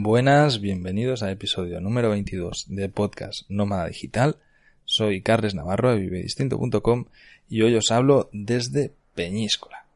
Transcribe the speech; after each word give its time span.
Buenas, 0.00 0.60
bienvenidos 0.60 1.24
al 1.24 1.30
episodio 1.30 1.80
número 1.80 2.10
22 2.10 2.66
de 2.68 2.88
podcast 2.88 3.42
Nómada 3.48 3.88
Digital. 3.88 4.36
Soy 4.84 5.22
Carles 5.22 5.56
Navarro 5.56 5.90
de 5.90 5.98
vivedistinto.com 5.98 7.06
y 7.48 7.62
hoy 7.62 7.74
os 7.74 7.90
hablo 7.90 8.30
desde 8.32 8.92
Peñíscola. 9.16 9.86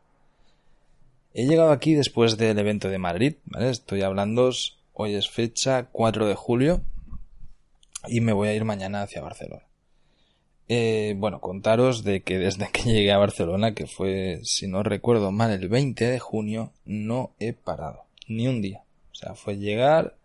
He 1.35 1.47
llegado 1.47 1.71
aquí 1.71 1.95
después 1.95 2.37
del 2.37 2.59
evento 2.59 2.89
de 2.89 2.99
Madrid, 2.99 3.35
¿vale? 3.45 3.71
Estoy 3.71 4.03
hablando, 4.03 4.51
hoy 4.93 5.15
es 5.15 5.31
fecha 5.31 5.85
4 5.93 6.27
de 6.27 6.35
julio 6.35 6.83
y 8.09 8.21
me 8.23 8.33
voy 8.33 8.49
a 8.49 8.55
ir 8.55 8.65
mañana 8.65 9.03
hacia 9.03 9.23
Barcelona. 9.23 9.63
Eh, 10.67 11.15
bueno, 11.17 11.41
contaros 11.41 12.03
de 12.03 12.23
que 12.23 12.39
desde 12.39 12.69
que 12.73 12.83
llegué 12.83 13.13
a 13.13 13.19
Barcelona, 13.19 13.73
que 13.73 13.87
fue, 13.87 14.41
si 14.43 14.67
no 14.67 14.83
recuerdo 14.83 15.31
mal, 15.31 15.53
el 15.53 15.69
20 15.69 16.11
de 16.11 16.19
junio, 16.19 16.73
no 16.87 17.31
he 17.39 17.53
parado, 17.53 18.03
ni 18.27 18.49
un 18.49 18.61
día. 18.63 18.83
Sea, 19.23 19.35
fue 19.35 19.57
llegar, 19.57 20.17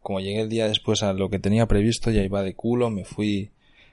como 0.00 0.20
llegué 0.20 0.40
el 0.40 0.48
día 0.48 0.66
después 0.66 1.02
a 1.02 1.12
lo 1.12 1.28
que 1.28 1.38
tenía 1.38 1.66
previsto, 1.66 2.10
ya 2.10 2.22
iba 2.22 2.42
de 2.42 2.54
culo, 2.54 2.90
me 2.90 3.04
fui 3.04 3.50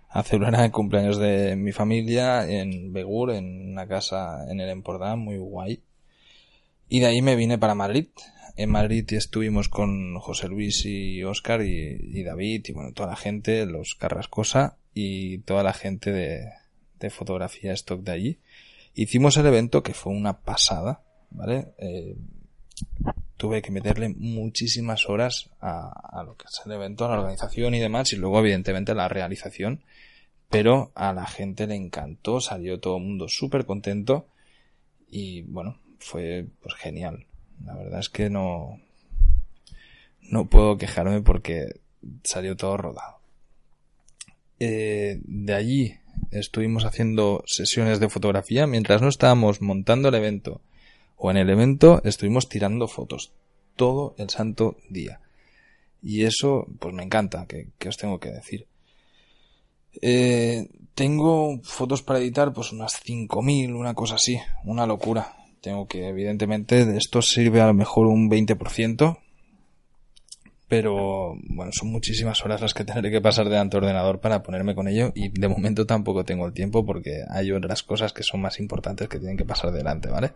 a 0.10 0.24
celebrar 0.24 0.64
el 0.64 0.72
cumpleaños 0.72 1.18
de 1.18 1.56
mi 1.56 1.72
familia 1.72 2.48
en 2.48 2.94
Begur, 2.94 3.32
en 3.32 3.72
una 3.72 3.88
casa 3.88 4.46
en 4.50 4.62
el 4.62 4.70
Empordà, 4.70 5.18
muy 5.18 5.38
guay. 5.38 5.82
Y 6.88 7.00
de 7.02 7.08
ahí 7.08 7.22
me 7.22 7.36
vine 7.36 7.58
para 7.58 7.76
Madrid. 7.76 8.08
En 8.56 8.70
Madrid 8.70 9.12
estuvimos 9.12 9.68
con 9.68 10.18
José 10.20 10.48
Luis 10.48 10.86
y 10.86 11.24
Oscar 11.24 11.62
y, 11.64 12.24
David 12.24 12.66
y 12.68 12.72
bueno, 12.72 12.94
toda 12.94 13.10
la 13.10 13.16
gente, 13.16 13.66
los 13.66 13.96
Carrascosa 13.96 14.78
y 14.94 15.40
toda 15.40 15.64
la 15.64 15.74
gente 15.74 16.12
de, 16.12 16.52
de 17.00 17.10
fotografía 17.10 17.74
stock 17.74 18.02
de 18.02 18.12
allí. 18.12 18.40
Hicimos 18.94 19.36
el 19.38 19.48
evento 19.48 19.82
que 19.82 19.96
fue 19.96 20.14
una 20.14 20.42
pasada, 20.42 21.02
¿vale? 21.32 21.74
Eh, 21.80 22.16
tuve 23.44 23.62
que 23.62 23.72
meterle 23.72 24.08
muchísimas 24.08 25.10
horas 25.10 25.50
a, 25.60 26.24
lo 26.26 26.38
que 26.38 26.46
es 26.46 26.62
el 26.66 26.72
evento, 26.72 27.04
a 27.04 27.10
la 27.10 27.20
organización 27.20 27.76
y 27.76 27.80
demás, 27.82 28.14
y 28.14 28.16
luego 28.16 28.40
evidentemente 28.40 28.94
a 28.94 28.96
la 28.96 29.10
realización, 29.10 29.84
pero 30.50 30.94
a 30.96 31.12
la 31.12 31.26
gente 31.26 31.68
le 31.68 31.76
encantó, 31.76 32.40
salió 32.40 32.80
todo 32.80 32.96
el 32.96 33.04
mundo 33.04 33.28
súper 33.28 33.66
contento 33.66 34.28
y 35.12 35.42
bueno, 35.42 35.78
fue 36.00 36.46
pues 36.62 36.74
genial. 36.76 37.26
La 37.66 37.76
verdad 37.76 38.00
es 38.00 38.08
que 38.08 38.30
no, 38.30 38.80
no 40.22 40.46
puedo 40.46 40.78
quejarme 40.78 41.22
porque 41.22 41.82
salió 42.24 42.56
todo 42.56 42.78
rodado. 42.78 43.18
Eh, 44.62 45.20
de 45.26 45.54
allí 45.54 45.98
estuvimos 46.32 46.86
haciendo 46.86 47.44
sesiones 47.46 48.00
de 48.00 48.08
fotografía 48.08 48.68
mientras 48.68 49.02
no 49.02 49.10
estábamos 49.10 49.62
montando 49.62 50.08
el 50.08 50.16
evento 50.16 50.62
o 51.24 51.32
en 51.32 51.38
el 51.38 51.50
evento 51.50 52.02
estuvimos 52.04 52.50
tirando 52.50 52.86
fotos 52.90 53.32
todo 53.78 54.14
el 54.18 54.30
santo 54.30 54.76
día. 54.90 55.22
Y 56.02 56.26
eso, 56.26 56.68
pues 56.80 56.94
me 56.94 57.02
encanta, 57.02 57.48
que, 57.48 57.88
os 57.88 57.96
tengo 57.96 58.20
que 58.20 58.30
decir. 58.30 58.68
Eh, 60.02 60.68
tengo 60.94 61.62
fotos 61.64 62.02
para 62.02 62.20
editar, 62.20 62.52
pues 62.52 62.74
unas 62.74 63.02
5.000, 63.02 63.74
una 63.74 63.94
cosa 63.94 64.16
así, 64.16 64.38
una 64.66 64.86
locura. 64.86 65.38
Tengo 65.62 65.88
que, 65.88 66.10
evidentemente, 66.10 66.86
de 66.86 66.98
esto 66.98 67.22
sirve 67.22 67.62
a 67.62 67.68
lo 67.68 67.74
mejor 67.74 68.08
un 68.08 68.30
20%, 68.30 69.18
pero 70.68 71.38
bueno, 71.48 71.72
son 71.72 71.90
muchísimas 71.90 72.44
horas 72.44 72.60
las 72.60 72.74
que 72.74 72.84
tendré 72.84 73.12
que 73.12 73.22
pasar 73.22 73.48
delante 73.48 73.78
del 73.78 73.86
ordenador 73.86 74.20
para 74.20 74.44
ponerme 74.44 74.76
con 74.76 74.90
ello 74.90 75.14
y 75.16 75.30
de 75.30 75.48
momento 75.48 75.86
tampoco 75.86 76.26
tengo 76.26 76.46
el 76.46 76.52
tiempo 76.52 76.86
porque 76.86 77.24
hay 77.30 77.54
otras 77.54 77.82
cosas 77.82 78.12
que 78.12 78.24
son 78.24 78.42
más 78.42 78.60
importantes 78.60 79.08
que 79.08 79.20
tienen 79.20 79.38
que 79.38 79.46
pasar 79.46 79.72
delante, 79.72 80.10
¿vale? 80.10 80.34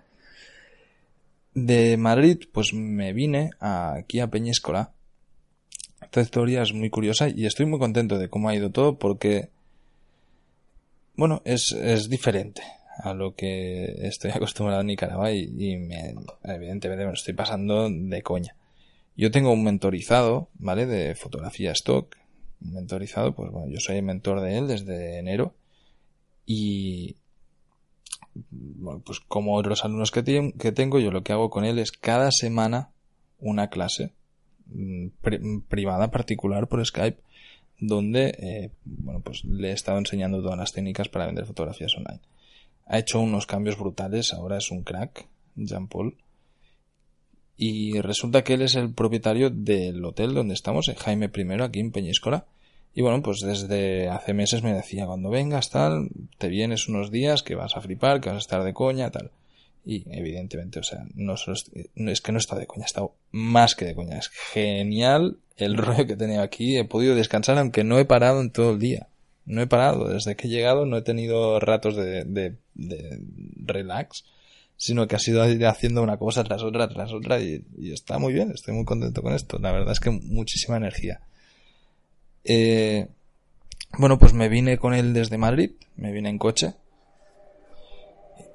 De 1.58 1.98
Madrid, 1.98 2.44
pues 2.52 2.72
me 2.76 3.14
vine 3.14 3.50
aquí 3.60 4.20
a 4.20 4.28
Peñíscola. 4.28 4.92
Esta 6.04 6.22
historia 6.22 6.62
es 6.62 6.72
muy 6.72 6.92
curiosa 6.92 7.30
y 7.30 7.48
estoy 7.48 7.66
muy 7.66 7.80
contento 7.80 8.20
de 8.20 8.30
cómo 8.30 8.48
ha 8.48 8.56
ido 8.56 8.70
todo 8.70 9.00
porque, 9.00 9.50
bueno, 11.16 11.42
es, 11.46 11.72
es 11.72 12.10
diferente 12.10 12.62
a 13.00 13.16
lo 13.16 13.34
que 13.34 13.86
estoy 14.08 14.30
acostumbrado 14.36 14.82
en 14.82 14.88
Nicaragua 14.88 15.32
y, 15.32 15.52
y 15.58 15.78
me, 15.78 16.14
evidentemente 16.44 17.06
me 17.06 17.10
lo 17.10 17.18
estoy 17.18 17.34
pasando 17.34 17.90
de 17.90 18.22
coña. 18.22 18.56
Yo 19.16 19.32
tengo 19.32 19.52
un 19.52 19.64
mentorizado, 19.64 20.50
¿vale? 20.60 20.86
De 20.86 21.16
fotografía 21.16 21.72
stock. 21.72 22.18
Un 22.62 22.74
mentorizado, 22.76 23.34
pues 23.34 23.52
bueno, 23.52 23.68
yo 23.74 23.80
soy 23.80 23.98
el 23.98 24.04
mentor 24.04 24.42
de 24.42 24.60
él 24.60 24.68
desde 24.68 25.18
enero 25.18 25.56
y, 26.46 27.17
pues 29.06 29.20
como 29.28 29.56
otros 29.56 29.84
alumnos 29.84 30.12
que, 30.12 30.24
tengo, 30.24 31.00
yo 31.00 31.12
lo 31.12 31.24
que 31.24 31.34
hago 31.34 31.50
con 31.50 31.66
él 31.66 31.80
es 31.80 31.92
cada 31.92 32.32
semana 32.32 32.90
una 33.40 33.70
clase 33.70 34.14
mm, 34.68 35.08
privada, 35.68 36.12
particular 36.12 36.68
por 36.68 36.86
Skype, 36.86 37.20
donde 37.80 38.36
eh, 38.40 38.72
bueno, 38.86 39.20
pues 39.22 39.44
le 39.46 39.70
he 39.70 39.74
estado 39.74 39.98
enseñando 39.98 40.42
todas 40.42 40.58
las 40.58 40.74
técnicas 40.74 41.10
para 41.10 41.28
vender 41.28 41.46
fotografías 41.46 41.96
online. 41.96 42.20
Ha 42.86 43.00
hecho 43.00 43.20
unos 43.20 43.46
cambios 43.46 43.78
brutales, 43.78 44.34
ahora 44.34 44.58
es 44.58 44.72
un 44.72 44.84
crack, 44.84 45.28
Jean 45.56 45.88
Paul. 45.88 46.16
Y 47.58 48.00
resulta 48.02 48.44
que 48.44 48.54
él 48.54 48.62
es 48.62 48.76
el 48.76 48.94
propietario 48.94 49.50
del 49.50 50.04
hotel 50.06 50.34
donde 50.34 50.54
estamos, 50.54 50.88
en 50.88 50.96
Jaime 50.96 51.32
I, 51.36 51.62
aquí 51.62 51.80
en 51.80 51.92
Peñíscola. 51.92 52.46
Y 52.98 53.04
bueno, 53.04 53.22
pues 53.22 53.42
desde 53.42 54.10
hace 54.10 54.34
meses 54.34 54.64
me 54.64 54.74
decía, 54.74 55.06
cuando 55.06 55.30
vengas 55.30 55.70
tal, 55.70 56.10
te 56.40 56.48
vienes 56.48 56.88
unos 56.88 57.12
días 57.12 57.44
que 57.44 57.54
vas 57.54 57.78
a 57.78 57.82
flipar, 57.82 58.20
que 58.20 58.30
vas 58.30 58.38
a 58.38 58.40
estar 58.40 58.64
de 58.64 58.74
coña, 58.74 59.12
tal. 59.12 59.30
Y 59.86 60.04
evidentemente, 60.10 60.80
o 60.80 60.84
sea, 60.84 61.06
no 61.14 61.38
solo 61.38 61.58
es 61.96 62.22
que 62.22 62.32
no 62.32 62.40
está 62.40 62.56
de 62.56 62.66
coña, 62.66 62.86
está 62.86 63.04
más 63.30 63.76
que 63.76 63.86
de 63.86 63.94
coña. 63.94 64.18
Es 64.18 64.30
genial 64.30 65.38
el 65.58 65.78
rollo 65.78 66.08
que 66.08 66.14
he 66.14 66.18
tenido 66.18 66.42
aquí. 66.42 66.76
He 66.76 66.86
podido 66.86 67.14
descansar 67.14 67.60
aunque 67.60 67.84
no 67.84 68.00
he 68.00 68.06
parado 68.06 68.42
en 68.42 68.50
todo 68.50 68.72
el 68.72 68.80
día. 68.80 69.10
No 69.46 69.62
he 69.62 69.68
parado. 69.68 70.08
Desde 70.08 70.36
que 70.36 70.48
he 70.48 70.50
llegado 70.50 70.88
no 70.88 70.98
he 70.98 71.04
tenido 71.04 71.60
ratos 71.60 71.96
de, 71.96 72.56
relax, 73.64 74.26
sino 74.76 75.08
que 75.08 75.16
ha 75.16 75.20
sido 75.20 75.44
haciendo 75.70 76.02
una 76.02 76.18
cosa 76.18 76.44
tras 76.44 76.64
otra, 76.64 76.90
tras 76.90 77.14
otra 77.14 77.40
y 77.40 77.64
está 77.94 78.18
muy 78.18 78.34
bien. 78.34 78.50
Estoy 78.50 78.74
muy 78.74 78.86
contento 78.86 79.22
con 79.22 79.34
esto. 79.34 79.60
La 79.60 79.72
verdad 79.72 79.92
es 79.92 80.00
que 80.00 80.10
muchísima 80.10 80.78
energía. 80.78 81.22
Eh, 82.50 83.10
bueno, 83.98 84.18
pues 84.18 84.34
me 84.34 84.48
vine 84.48 84.78
con 84.78 84.94
él 84.94 85.14
desde 85.14 85.38
Madrid, 85.38 85.72
me 85.98 86.12
vine 86.14 86.30
en 86.30 86.38
coche. 86.38 86.76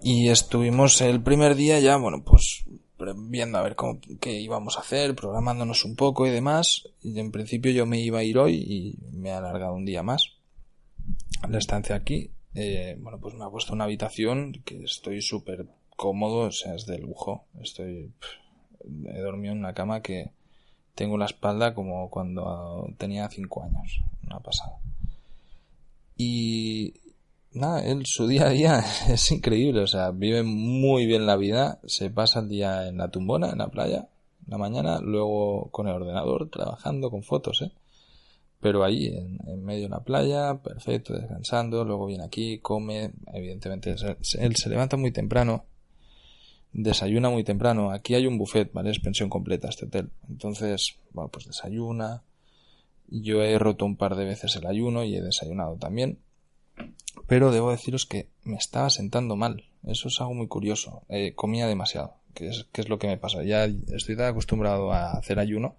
Y 0.02 0.30
estuvimos 0.30 1.00
el 1.02 1.22
primer 1.22 1.54
día 1.54 1.78
ya, 1.78 1.96
bueno, 1.96 2.24
pues 2.24 2.64
viendo 3.16 3.58
a 3.58 3.62
ver 3.62 3.74
cómo, 3.74 4.00
qué 4.20 4.40
íbamos 4.40 4.76
a 4.76 4.80
hacer, 4.80 5.14
programándonos 5.14 5.84
un 5.84 5.94
poco 5.94 6.26
y 6.26 6.30
demás. 6.30 6.88
Y 7.02 7.18
en 7.20 7.30
principio 7.30 7.70
yo 7.70 7.84
me 7.84 8.00
iba 8.00 8.20
a 8.20 8.24
ir 8.24 8.38
hoy 8.38 8.54
y 8.54 8.98
me 9.12 9.28
he 9.28 9.32
alargado 9.32 9.74
un 9.74 9.84
día 9.84 10.02
más. 10.02 10.38
La 11.48 11.58
estancia 11.58 11.96
aquí, 11.96 12.30
eh, 12.54 12.96
bueno, 13.00 13.18
pues 13.20 13.34
me 13.34 13.44
ha 13.44 13.50
puesto 13.50 13.74
una 13.74 13.84
habitación 13.84 14.62
que 14.64 14.82
estoy 14.84 15.20
súper 15.20 15.66
cómodo, 15.96 16.46
o 16.46 16.52
sea, 16.52 16.74
es 16.74 16.86
de 16.86 16.98
lujo. 16.98 17.46
Estoy, 17.60 18.12
he 19.06 19.20
dormido 19.20 19.52
en 19.52 19.58
una 19.58 19.74
cama 19.74 20.00
que, 20.00 20.30
tengo 20.94 21.16
la 21.16 21.26
espalda 21.26 21.74
como 21.74 22.10
cuando 22.10 22.88
tenía 22.98 23.28
cinco 23.28 23.62
años. 23.62 24.00
Una 24.26 24.40
pasada. 24.40 24.78
Y 26.16 26.94
nada, 27.52 27.84
él 27.84 28.02
su 28.06 28.26
día 28.26 28.46
a 28.46 28.50
día 28.50 28.84
es 29.08 29.30
increíble, 29.32 29.80
o 29.80 29.86
sea, 29.86 30.10
vive 30.10 30.42
muy 30.42 31.06
bien 31.06 31.26
la 31.26 31.36
vida, 31.36 31.80
se 31.86 32.10
pasa 32.10 32.40
el 32.40 32.48
día 32.48 32.88
en 32.88 32.98
la 32.98 33.10
tumbona, 33.10 33.50
en 33.50 33.58
la 33.58 33.68
playa, 33.68 34.08
la 34.46 34.58
mañana, 34.58 35.00
luego 35.00 35.68
con 35.70 35.88
el 35.88 35.94
ordenador, 35.94 36.50
trabajando 36.50 37.10
con 37.10 37.22
fotos, 37.22 37.62
¿eh? 37.62 37.72
Pero 38.60 38.84
ahí, 38.84 39.06
en, 39.06 39.40
en 39.48 39.64
medio 39.64 39.84
de 39.84 39.88
la 39.88 40.04
playa, 40.04 40.62
perfecto, 40.62 41.14
descansando, 41.14 41.84
luego 41.84 42.06
viene 42.06 42.24
aquí, 42.24 42.58
come, 42.60 43.10
evidentemente, 43.32 43.96
él 44.38 44.56
se 44.56 44.68
levanta 44.68 44.96
muy 44.96 45.10
temprano, 45.10 45.64
desayuna 46.72 47.30
muy 47.30 47.44
temprano. 47.44 47.90
Aquí 47.90 48.14
hay 48.14 48.26
un 48.26 48.38
buffet, 48.38 48.72
¿vale? 48.72 48.90
Es 48.90 49.00
pensión 49.00 49.28
completa 49.28 49.68
este 49.68 49.86
hotel. 49.86 50.10
Entonces, 50.28 50.96
bueno, 51.12 51.28
pues 51.28 51.46
desayuna. 51.46 52.22
Yo 53.08 53.42
he 53.42 53.58
roto 53.58 53.84
un 53.84 53.96
par 53.96 54.16
de 54.16 54.24
veces 54.24 54.56
el 54.56 54.66
ayuno 54.66 55.04
y 55.04 55.16
he 55.16 55.22
desayunado 55.22 55.76
también. 55.76 56.18
Pero 57.26 57.52
debo 57.52 57.70
deciros 57.70 58.06
que 58.06 58.28
me 58.44 58.56
estaba 58.56 58.90
sentando 58.90 59.36
mal. 59.36 59.64
Eso 59.86 60.08
es 60.08 60.20
algo 60.20 60.34
muy 60.34 60.48
curioso. 60.48 61.02
Eh, 61.08 61.34
comía 61.34 61.66
demasiado, 61.66 62.14
que 62.34 62.48
es, 62.48 62.66
es 62.72 62.88
lo 62.88 62.98
que 62.98 63.06
me 63.06 63.18
pasa. 63.18 63.42
Ya 63.42 63.64
estoy 63.64 64.16
tan 64.16 64.26
acostumbrado 64.26 64.92
a 64.92 65.12
hacer 65.12 65.38
ayuno 65.38 65.76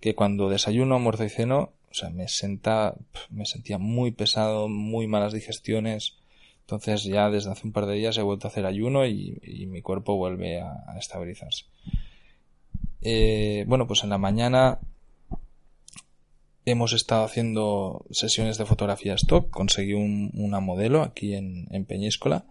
que 0.00 0.16
cuando 0.16 0.48
desayuno, 0.48 0.96
almuerzo 0.96 1.24
y 1.24 1.28
ceno, 1.28 1.72
o 1.88 1.94
sea, 1.94 2.10
me 2.10 2.26
senta, 2.26 2.94
me 3.30 3.46
sentía 3.46 3.78
muy 3.78 4.10
pesado, 4.10 4.68
muy 4.68 5.06
malas 5.06 5.32
digestiones. 5.32 6.16
Entonces 6.72 7.04
ya 7.04 7.28
desde 7.28 7.50
hace 7.50 7.66
un 7.66 7.72
par 7.74 7.84
de 7.84 7.96
días 7.96 8.16
he 8.16 8.22
vuelto 8.22 8.46
a 8.46 8.50
hacer 8.50 8.64
ayuno 8.64 9.04
y, 9.06 9.66
mi 9.68 9.82
cuerpo 9.82 10.16
vuelve 10.16 10.62
a, 10.62 10.96
estabilizarse. 10.98 11.66
Eh, 13.02 13.66
bueno, 13.68 13.86
pues 13.86 14.04
en 14.04 14.08
la 14.08 14.16
mañana 14.16 14.78
hemos 16.64 16.94
estado 16.94 17.24
haciendo 17.24 18.06
sesiones 18.10 18.56
de 18.56 18.64
fotografía 18.64 19.12
stock. 19.16 19.50
Conseguí 19.50 19.92
una 19.92 20.60
modelo 20.60 21.02
aquí 21.02 21.34
en, 21.34 21.84
Peñíscola 21.84 22.46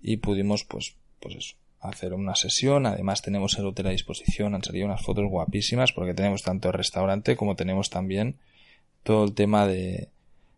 y 0.00 0.18
pudimos, 0.18 0.62
pues, 0.62 0.94
pues 1.18 1.56
hacer 1.80 2.14
una 2.14 2.36
sesión. 2.36 2.86
Además 2.86 3.20
tenemos 3.20 3.58
el 3.58 3.66
hotel 3.66 3.88
a 3.88 3.90
disposición. 3.90 4.54
Han 4.54 4.62
salido 4.62 4.86
unas 4.86 5.02
fotos 5.02 5.28
guapísimas 5.28 5.90
porque 5.90 6.14
tenemos 6.14 6.42
tanto 6.42 6.68
el 6.68 6.74
restaurante 6.74 7.34
como 7.34 7.56
tenemos 7.56 7.90
también 7.90 8.36
todo 9.02 9.24
el 9.24 9.34
tema 9.34 9.66
de 9.66 10.10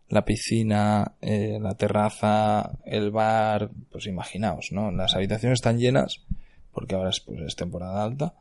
la 0.09 0.25
piscina, 0.25 1.13
eh, 1.21 1.59
la 1.61 1.75
terraza, 1.75 2.71
el 2.85 3.11
bar, 3.11 3.69
pues 3.91 4.07
imaginaos, 4.07 4.71
¿no? 4.71 4.91
Las 4.91 5.15
habitaciones 5.15 5.57
están 5.57 5.79
llenas 5.79 6.21
porque 6.73 6.95
ahora 6.95 7.09
es, 7.09 7.19
pues, 7.19 7.41
es 7.41 7.55
temporada 7.55 8.03
alta, 8.03 8.33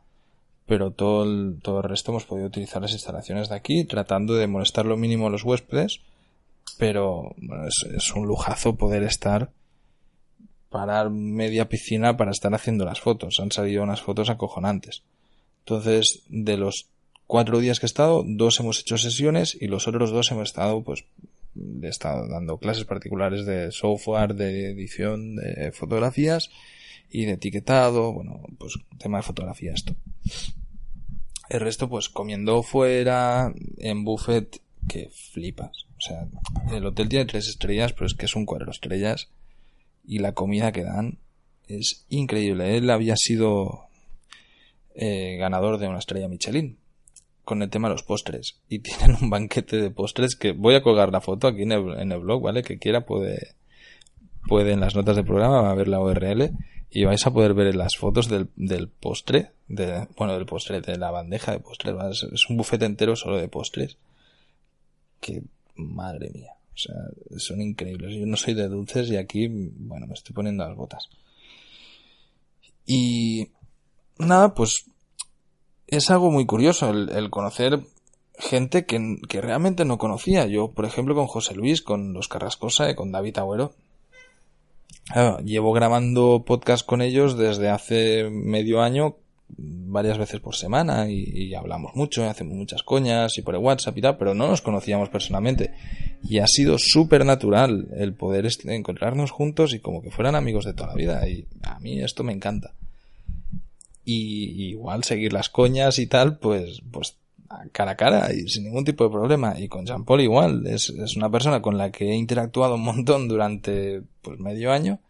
pero 0.67 0.91
todo 0.91 1.25
el, 1.25 1.59
todo 1.63 1.79
el 1.79 1.89
resto 1.89 2.13
hemos 2.13 2.25
podido 2.25 2.47
utilizar 2.47 2.81
las 2.81 2.93
instalaciones 2.93 3.49
de 3.49 3.57
aquí 3.57 3.85
tratando 3.85 4.35
de 4.35 4.47
molestar 4.47 4.87
lo 4.87 4.97
mínimo 4.97 5.27
a 5.27 5.31
los 5.31 5.45
huéspedes, 5.45 6.01
pero 6.79 7.35
bueno, 7.37 7.67
es, 7.67 7.87
es 7.95 8.13
un 8.15 8.27
lujazo 8.27 8.77
poder 8.77 9.03
estar 9.03 9.51
parar 10.71 11.11
media 11.11 11.69
piscina 11.69 12.17
para 12.17 12.31
estar 12.31 12.55
haciendo 12.55 12.85
las 12.85 13.01
fotos. 13.01 13.41
Han 13.41 13.51
salido 13.51 13.83
unas 13.83 14.03
fotos 14.03 14.31
acojonantes. 14.31 15.03
Entonces, 15.61 16.23
de 16.29 16.57
los 16.57 16.87
cuatro 17.27 17.59
días 17.59 17.81
que 17.81 17.87
he 17.87 17.89
estado, 17.89 18.23
dos 18.27 18.61
hemos 18.61 18.81
hecho 18.81 18.99
sesiones 18.99 19.57
y 19.59 19.67
los 19.67 19.89
otros 19.89 20.11
dos 20.11 20.31
hemos 20.31 20.51
estado, 20.51 20.83
pues, 20.83 21.05
he 21.55 21.89
estado 21.89 22.29
dando 22.29 22.59
clases 22.59 22.85
particulares 22.85 23.47
de 23.47 23.73
software, 23.73 24.35
de 24.35 24.71
edición 24.71 25.37
de 25.37 25.73
fotografías 25.73 26.51
y 27.11 27.25
de 27.25 27.33
etiquetado, 27.33 28.13
bueno, 28.13 28.43
pues 28.59 28.75
tema 28.99 29.19
de 29.19 29.23
fotografía 29.23 29.73
esto. 29.73 29.97
El 31.49 31.61
resto, 31.61 31.89
pues 31.89 32.09
comiendo 32.09 32.63
fuera, 32.63 33.53
en 33.79 34.05
buffet, 34.05 34.61
que 34.87 35.11
flipas. 35.11 35.87
O 35.97 36.01
sea, 36.01 36.29
el 36.71 36.85
hotel 36.85 37.09
tiene 37.09 37.25
tres 37.25 37.49
estrellas, 37.49 37.93
pero 37.93 38.07
es 38.07 38.15
que 38.15 38.27
es 38.27 38.37
un 38.37 38.47
cuadro 38.47 38.71
estrellas 38.71 39.29
y 40.07 40.19
la 40.19 40.33
comida 40.33 40.73
que 40.73 40.85
dan 40.85 41.19
es 41.67 42.05
increíble. 42.09 42.77
Él 42.77 42.91
había 42.91 43.15
sido 43.17 43.87
eh, 44.95 45.37
ganador 45.39 45.79
de 45.79 45.89
una 45.89 45.99
estrella 45.99 46.29
Michelin 46.29 46.79
con 47.49 47.63
el 47.63 47.71
tema 47.71 47.89
de 47.89 47.95
los 47.95 48.03
postres. 48.03 48.61
Y 48.69 48.79
tienen 48.81 49.17
un 49.23 49.31
banquete 49.31 49.79
de 49.79 49.91
postres 49.91 50.37
que 50.37 50.53
voy 50.53 50.75
a 50.75 50.83
colgar 50.83 51.11
la 51.11 51.23
foto 51.23 51.49
aquí 51.49 51.63
en 51.63 51.73
el, 51.73 52.21
blog, 52.21 52.43
¿vale? 52.43 52.63
Que 52.63 52.79
quiera 52.79 53.07
puede, 53.07 53.55
puede 54.47 54.73
en 54.73 54.81
las 54.81 54.95
notas 54.95 55.17
del 55.17 55.25
programa 55.25 55.63
va 55.63 55.71
a 55.71 55.75
ver 55.75 55.89
la 55.89 55.99
URL 55.99 56.51
y 56.91 57.05
vais 57.07 57.27
a 57.27 57.33
poder 57.33 57.55
ver 57.55 57.75
las 57.75 57.97
fotos 57.97 58.29
del, 58.29 58.51
del 58.55 58.89
postre, 58.89 59.53
de, 59.67 60.09
bueno, 60.19 60.35
del 60.35 60.45
postre, 60.45 60.83
de 60.83 60.99
la 60.99 61.11
bandeja 61.11 61.53
de 61.53 61.61
postres. 61.61 61.95
Es, 62.31 62.51
un 62.51 62.59
bufete 62.59 62.85
entero 62.85 63.17
solo 63.17 63.39
de 63.39 63.49
postres. 63.49 63.97
Que, 65.19 65.43
madre 65.75 66.29
mía. 66.29 66.53
O 66.75 66.77
sea, 66.77 66.97
son 67.39 67.63
increíbles. 67.63 68.15
Yo 68.15 68.27
no 68.27 68.37
soy 68.37 68.53
de 68.53 68.69
dulces 68.69 69.09
y 69.09 69.17
aquí, 69.17 69.49
bueno, 69.49 70.07
me 70.07 70.13
estoy 70.13 70.35
poniendo 70.35 70.69
las 70.69 70.77
botas. 70.77 71.09
Y 72.85 73.49
nada, 74.19 74.53
pues 74.53 74.85
es 75.89 76.11
algo 76.11 76.31
muy 76.31 76.45
curioso 76.47 76.91
el, 76.91 77.31
conocer 77.31 77.81
gente 78.39 78.85
que, 78.85 79.17
que, 79.29 79.41
realmente 79.41 79.85
no 79.85 79.99
conocía. 79.99 80.47
Yo, 80.47 80.71
por 80.71 80.85
ejemplo, 80.85 81.15
con 81.15 81.27
José 81.27 81.55
Luis, 81.55 81.83
con 81.83 82.13
los 82.13 82.29
Carrascosa 82.29 82.91
y 82.91 82.95
con 82.95 83.11
David 83.11 83.39
Agüero. 83.39 83.73
llevo 85.43 85.73
grabando 85.73 86.45
podcast 86.47 86.87
con 86.87 87.01
ellos 87.01 87.39
desde 87.39 87.71
hace 87.71 88.29
medio 88.31 88.83
año, 88.83 89.17
varias 89.49 90.19
veces 90.19 90.41
por 90.41 90.55
semana, 90.55 91.09
y, 91.09 91.55
hablamos 91.55 91.97
mucho, 91.97 92.29
hacemos 92.29 92.55
muchas 92.55 92.83
coñas 92.83 93.39
y 93.39 93.43
por 93.43 93.55
el 93.55 93.63
WhatsApp 93.63 93.97
y 93.97 94.03
tal, 94.03 94.19
pero 94.19 94.35
no 94.35 94.47
nos 94.47 94.61
conocíamos 94.61 95.09
personalmente. 95.09 95.73
Y 96.23 96.39
ha 96.39 96.47
sido 96.47 96.77
súper 96.79 97.25
natural 97.25 97.89
el 97.97 98.13
poder 98.13 98.47
encontrarnos 98.65 99.31
juntos 99.31 99.73
y 99.73 99.81
como 99.81 100.03
que 100.03 100.11
fueran 100.11 100.35
amigos 100.35 100.67
de 100.67 100.75
toda 100.75 100.91
la 100.91 100.97
vida. 100.97 101.27
Y 101.27 101.47
a 101.63 101.79
mí 101.81 101.99
esto 102.03 102.25
me 102.25 102.35
encanta 102.35 102.75
y 104.11 104.71
igual 104.71 105.05
seguir 105.05 105.35
las 105.35 105.51
coñas 105.51 105.99
y 105.99 106.07
tal, 106.07 106.39
pues, 106.39 106.81
pues 106.91 107.19
cara 107.73 107.91
a 107.91 107.97
cara 107.97 108.33
y 108.33 108.49
sin 108.49 108.65
ningún 108.65 108.87
tipo 108.87 109.05
de 109.05 109.11
problema. 109.11 109.61
Y 109.61 109.69
con 109.69 109.85
Jean 109.85 110.07
Paul 110.07 110.23
igual, 110.23 110.67
es, 110.67 110.89
es 110.89 111.15
una 111.17 111.31
persona 111.31 111.61
con 111.61 111.77
la 111.77 111.93
que 111.93 112.13
he 112.13 112.15
interactuado 112.15 112.77
un 112.77 112.85
montón 112.85 113.29
durante 113.29 114.01
pues 114.23 114.41
medio 114.41 114.73
año 114.73 115.01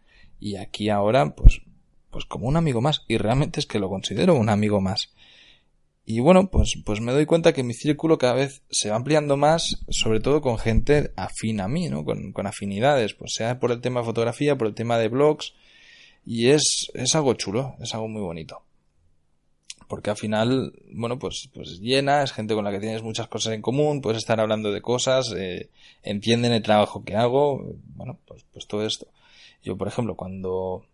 y 0.41 0.57
aquí 0.57 0.89
ahora 0.89 1.33
pues, 1.33 1.61
pues 2.09 2.25
como 2.25 2.49
un 2.49 2.57
amigo 2.57 2.81
más 2.81 3.05
y 3.07 3.17
realmente 3.17 3.61
es 3.61 3.65
que 3.65 3.79
lo 3.79 3.87
considero 3.87 4.35
un 4.35 4.49
amigo 4.49 4.81
más. 4.81 5.13
Y 6.05 6.19
bueno, 6.19 6.49
pues, 6.49 6.73
pues 6.85 6.99
me 6.99 7.13
doy 7.13 7.25
cuenta 7.25 7.53
que 7.53 7.63
mi 7.63 7.73
círculo 7.73 8.17
cada 8.17 8.33
vez 8.33 8.63
se 8.69 8.89
va 8.89 8.97
ampliando 8.97 9.37
más, 9.37 9.77
sobre 9.87 10.19
todo 10.19 10.41
con 10.41 10.57
gente 10.57 11.13
afín 11.15 11.61
a 11.61 11.69
mí, 11.69 11.87
¿no? 11.87 12.03
Con, 12.03 12.33
con 12.33 12.47
afinidades, 12.47 13.13
pues 13.13 13.31
sea 13.33 13.61
por 13.61 13.71
el 13.71 13.79
tema 13.79 14.01
de 14.01 14.07
fotografía, 14.07 14.57
por 14.57 14.67
el 14.67 14.73
tema 14.73 14.97
de 14.97 15.07
blogs, 15.07 15.53
y 16.25 16.49
es, 16.49 16.91
es 16.95 17.15
algo 17.15 17.35
chulo, 17.35 17.75
es 17.79 17.93
algo 17.93 18.09
muy 18.09 18.21
bonito 18.21 18.63
porque 19.89 20.11
al 20.11 20.17
final, 20.17 20.71
bueno, 20.93 21.17
pues, 21.17 21.49
pues 21.51 21.79
llena, 21.81 22.21
es 22.21 22.31
gente 22.31 22.53
con 22.53 22.63
la 22.63 22.71
que 22.71 22.79
tienes 22.79 23.01
muchas 23.01 23.27
cosas 23.27 23.53
en 23.53 23.63
común, 23.63 24.01
puedes 24.01 24.19
estar 24.19 24.39
hablando 24.39 24.71
de 24.71 24.81
cosas, 24.81 25.33
eh, 25.35 25.71
entienden 26.03 26.53
el 26.53 26.61
trabajo 26.61 27.03
que 27.03 27.15
hago, 27.15 27.65
bueno, 27.95 28.19
pues, 28.27 28.45
pues 28.53 28.67
todo 28.67 28.85
esto. 28.85 29.07
Yo, 29.63 29.75
por 29.77 29.87
ejemplo, 29.87 30.15
cuando 30.15 30.85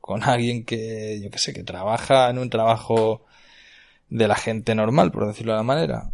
con 0.00 0.24
alguien 0.24 0.64
que, 0.64 1.20
yo 1.22 1.30
que 1.30 1.38
sé, 1.38 1.52
que 1.52 1.62
trabaja 1.62 2.28
en 2.28 2.38
un 2.38 2.50
trabajo 2.50 3.24
de 4.10 4.26
la 4.26 4.34
gente 4.34 4.74
normal, 4.74 5.12
por 5.12 5.28
decirlo 5.28 5.52
de 5.52 5.58
la 5.58 5.62
manera, 5.62 6.10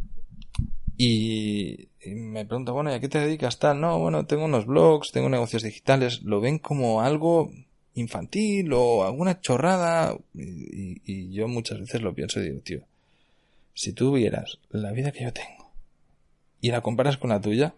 y, 0.98 1.88
y 2.02 2.10
me 2.10 2.44
pregunta, 2.44 2.72
bueno, 2.72 2.90
¿y 2.90 2.94
a 2.94 3.00
qué 3.00 3.08
te 3.08 3.18
dedicas 3.18 3.58
tal? 3.58 3.80
No, 3.80 3.98
bueno, 3.98 4.26
tengo 4.26 4.44
unos 4.44 4.66
blogs, 4.66 5.10
tengo 5.10 5.30
negocios 5.30 5.62
digitales, 5.62 6.22
lo 6.22 6.42
ven 6.42 6.58
como 6.58 7.00
algo 7.00 7.50
infantil 7.94 8.72
o 8.72 9.04
alguna 9.04 9.40
chorrada. 9.40 10.16
Y, 10.34 11.30
yo 11.32 11.48
muchas 11.48 11.80
veces 11.80 12.02
lo 12.02 12.14
pienso 12.14 12.40
y 12.40 12.44
digo, 12.44 12.60
tío, 12.60 12.82
si 13.74 13.92
tú 13.92 14.12
vieras 14.12 14.58
la 14.70 14.92
vida 14.92 15.12
que 15.12 15.24
yo 15.24 15.32
tengo 15.32 15.72
y 16.60 16.70
la 16.70 16.80
comparas 16.80 17.16
con 17.16 17.30
la 17.30 17.40
tuya, 17.40 17.74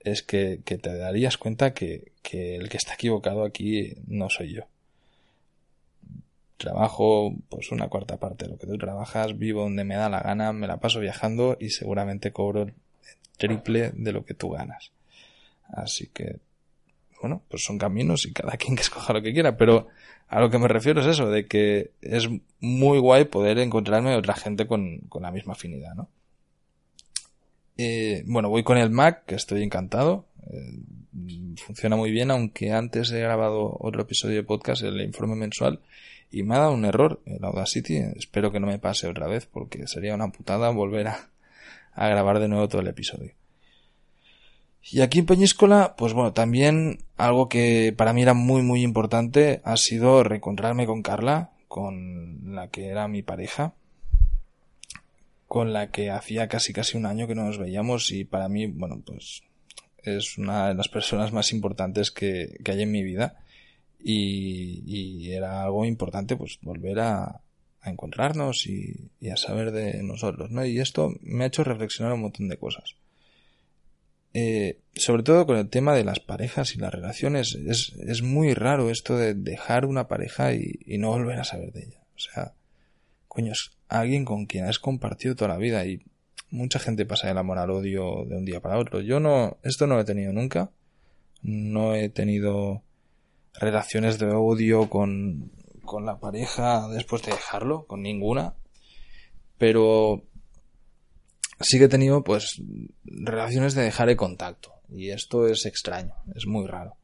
es 0.00 0.22
que, 0.22 0.58
te 0.58 0.96
darías 0.96 1.36
cuenta 1.36 1.74
que, 1.74 2.12
que, 2.22 2.56
el 2.56 2.68
que 2.68 2.76
está 2.76 2.94
equivocado 2.94 3.44
aquí 3.44 3.94
no 4.06 4.30
soy 4.30 4.54
yo. 4.54 4.62
Trabajo 6.56 7.34
pues 7.50 7.70
una 7.70 7.88
cuarta 7.88 8.16
parte 8.16 8.46
de 8.46 8.52
lo 8.52 8.58
que 8.58 8.66
tú 8.66 8.78
trabajas, 8.78 9.38
vivo 9.38 9.62
donde 9.62 9.84
me 9.84 9.96
da 9.96 10.08
la 10.08 10.20
gana, 10.20 10.52
me 10.52 10.66
la 10.66 10.78
paso 10.78 11.00
viajando 11.00 11.56
y 11.60 11.70
seguramente 11.70 12.32
cobro 12.32 12.62
el 12.62 12.74
triple 13.36 13.90
de 13.94 14.12
lo 14.12 14.24
que 14.24 14.32
tú 14.32 14.50
ganas. 14.50 14.90
Así 15.68 16.06
que 16.06 16.36
bueno, 17.20 17.42
pues 17.48 17.64
son 17.64 17.78
caminos 17.78 18.26
y 18.26 18.32
cada 18.32 18.52
quien 18.56 18.76
que 18.76 18.82
escoja 18.82 19.12
lo 19.12 19.22
que 19.22 19.32
quiera, 19.32 19.56
pero 19.56 19.88
a 20.28 20.40
lo 20.40 20.50
que 20.50 20.58
me 20.58 20.68
refiero 20.68 21.00
es 21.00 21.06
eso, 21.06 21.30
de 21.30 21.46
que 21.46 21.92
es 22.02 22.28
muy 22.60 22.98
guay 22.98 23.26
poder 23.26 23.58
encontrarme 23.58 24.16
otra 24.16 24.34
gente 24.34 24.66
con, 24.66 25.02
la 25.20 25.30
misma 25.30 25.52
afinidad, 25.52 25.94
¿no? 25.94 26.08
Eh, 27.78 28.24
bueno, 28.26 28.48
voy 28.48 28.62
con 28.62 28.78
el 28.78 28.90
Mac, 28.90 29.24
que 29.26 29.34
estoy 29.34 29.62
encantado. 29.62 30.26
Eh, 30.50 30.80
funciona 31.56 31.94
muy 31.94 32.10
bien, 32.10 32.30
aunque 32.30 32.72
antes 32.72 33.10
he 33.12 33.20
grabado 33.20 33.76
otro 33.78 34.02
episodio 34.02 34.36
de 34.36 34.42
podcast, 34.42 34.82
el 34.82 35.00
informe 35.02 35.36
mensual, 35.36 35.80
y 36.30 36.42
me 36.42 36.56
ha 36.56 36.60
dado 36.60 36.72
un 36.72 36.86
error 36.86 37.20
el 37.26 37.44
Audacity. 37.44 37.96
Espero 38.16 38.50
que 38.50 38.60
no 38.60 38.66
me 38.66 38.78
pase 38.78 39.08
otra 39.08 39.28
vez, 39.28 39.46
porque 39.46 39.86
sería 39.86 40.14
una 40.14 40.32
putada 40.32 40.70
volver 40.70 41.08
a 41.08 42.08
grabar 42.08 42.40
de 42.40 42.48
nuevo 42.48 42.66
todo 42.66 42.80
el 42.80 42.88
episodio. 42.88 43.32
Y 44.88 45.00
aquí 45.00 45.18
en 45.18 45.26
Peñíscola, 45.26 45.96
pues 45.96 46.12
bueno, 46.12 46.32
también 46.32 46.98
algo 47.16 47.48
que 47.48 47.92
para 47.96 48.12
mí 48.12 48.22
era 48.22 48.34
muy 48.34 48.62
muy 48.62 48.82
importante 48.82 49.60
ha 49.64 49.76
sido 49.76 50.22
reencontrarme 50.22 50.86
con 50.86 51.02
Carla, 51.02 51.50
con 51.66 52.54
la 52.54 52.68
que 52.68 52.86
era 52.86 53.08
mi 53.08 53.22
pareja, 53.22 53.74
con 55.48 55.72
la 55.72 55.90
que 55.90 56.10
hacía 56.10 56.48
casi 56.48 56.72
casi 56.72 56.96
un 56.96 57.06
año 57.06 57.26
que 57.26 57.34
no 57.34 57.44
nos 57.44 57.58
veíamos 57.58 58.12
y 58.12 58.24
para 58.24 58.48
mí, 58.48 58.66
bueno, 58.66 59.02
pues 59.04 59.42
es 60.04 60.38
una 60.38 60.68
de 60.68 60.74
las 60.74 60.88
personas 60.88 61.32
más 61.32 61.52
importantes 61.52 62.12
que, 62.12 62.56
hay 62.64 62.82
en 62.82 62.92
mi 62.92 63.02
vida 63.02 63.40
y, 63.98 65.32
era 65.32 65.64
algo 65.64 65.84
importante 65.84 66.36
pues 66.36 66.58
volver 66.62 67.00
a, 67.00 67.40
a 67.80 67.90
encontrarnos 67.90 68.66
y, 68.66 69.10
y, 69.20 69.30
a 69.30 69.36
saber 69.36 69.72
de 69.72 70.02
nosotros, 70.04 70.50
¿no? 70.52 70.64
Y 70.64 70.78
esto 70.78 71.12
me 71.22 71.44
ha 71.44 71.48
hecho 71.48 71.64
reflexionar 71.64 72.12
un 72.12 72.22
montón 72.22 72.48
de 72.48 72.56
cosas. 72.56 72.94
Eh, 74.38 74.80
sobre 74.94 75.22
todo 75.22 75.46
con 75.46 75.56
el 75.56 75.70
tema 75.70 75.94
de 75.94 76.04
las 76.04 76.20
parejas 76.20 76.74
y 76.74 76.78
las 76.78 76.92
relaciones, 76.92 77.54
es, 77.54 77.94
es 78.06 78.20
muy 78.20 78.52
raro 78.52 78.90
esto 78.90 79.16
de 79.16 79.32
dejar 79.32 79.86
una 79.86 80.08
pareja 80.08 80.52
y, 80.52 80.78
no 80.98 81.08
volver 81.08 81.38
a 81.38 81.44
saber 81.44 81.72
de 81.72 81.84
ella. 81.84 82.02
O 82.14 82.18
sea, 82.18 82.52
coño, 83.28 83.52
es 83.52 83.70
alguien 83.88 84.26
con 84.26 84.44
quien 84.44 84.66
has 84.66 84.78
compartido 84.78 85.36
toda 85.36 85.48
la 85.48 85.56
vida 85.56 85.86
y 85.86 86.02
mucha 86.50 86.78
gente 86.78 87.06
pasa 87.06 87.28
del 87.28 87.38
amor 87.38 87.56
al 87.56 87.70
odio 87.70 88.26
de 88.26 88.36
un 88.36 88.44
día 88.44 88.60
para 88.60 88.76
otro. 88.76 89.00
Yo 89.00 89.20
no, 89.20 89.56
esto 89.62 89.86
no 89.86 89.94
lo 89.94 90.02
he 90.02 90.04
tenido 90.04 90.34
nunca. 90.34 90.70
No 91.40 91.94
he 91.94 92.10
tenido 92.10 92.82
relaciones 93.54 94.18
de 94.18 94.26
odio 94.26 94.90
con, 94.90 95.50
con 95.82 96.04
la 96.04 96.20
pareja 96.20 96.88
después 96.88 97.22
de 97.22 97.32
dejarlo, 97.32 97.86
con 97.86 98.02
ninguna. 98.02 98.52
Pero 99.56 100.24
sí 101.60 101.78
que 101.78 101.84
he 101.84 101.88
tenido 101.88 102.22
pues 102.22 102.60
relaciones 103.04 103.74
de 103.74 103.82
dejar 103.82 104.08
el 104.08 104.16
contacto 104.16 104.72
y 104.88 105.10
esto 105.10 105.46
es 105.46 105.66
extraño, 105.66 106.14
es 106.34 106.46
muy 106.46 106.66
raro. 106.66 106.96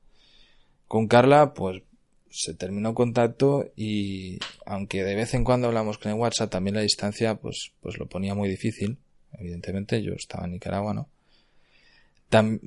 Con 0.87 1.09
Carla 1.09 1.55
pues 1.55 1.83
se 2.31 2.55
terminó 2.55 2.95
contacto 2.95 3.67
y 3.77 4.39
aunque 4.65 5.05
de 5.05 5.15
vez 5.15 5.35
en 5.35 5.45
cuando 5.45 5.69
hablamos 5.69 5.99
con 5.99 6.13
el 6.13 6.19
WhatsApp 6.19 6.51
también 6.51 6.77
la 6.77 6.83
distancia 6.83 7.35
pues 7.37 7.73
pues 7.81 7.99
lo 7.99 8.09
ponía 8.09 8.35
muy 8.35 8.49
difícil, 8.49 8.99
evidentemente 9.33 10.03
yo 10.03 10.13
estaba 10.13 10.45
en 10.45 10.53
Nicaragua, 10.53 10.95
¿no? 10.95 11.09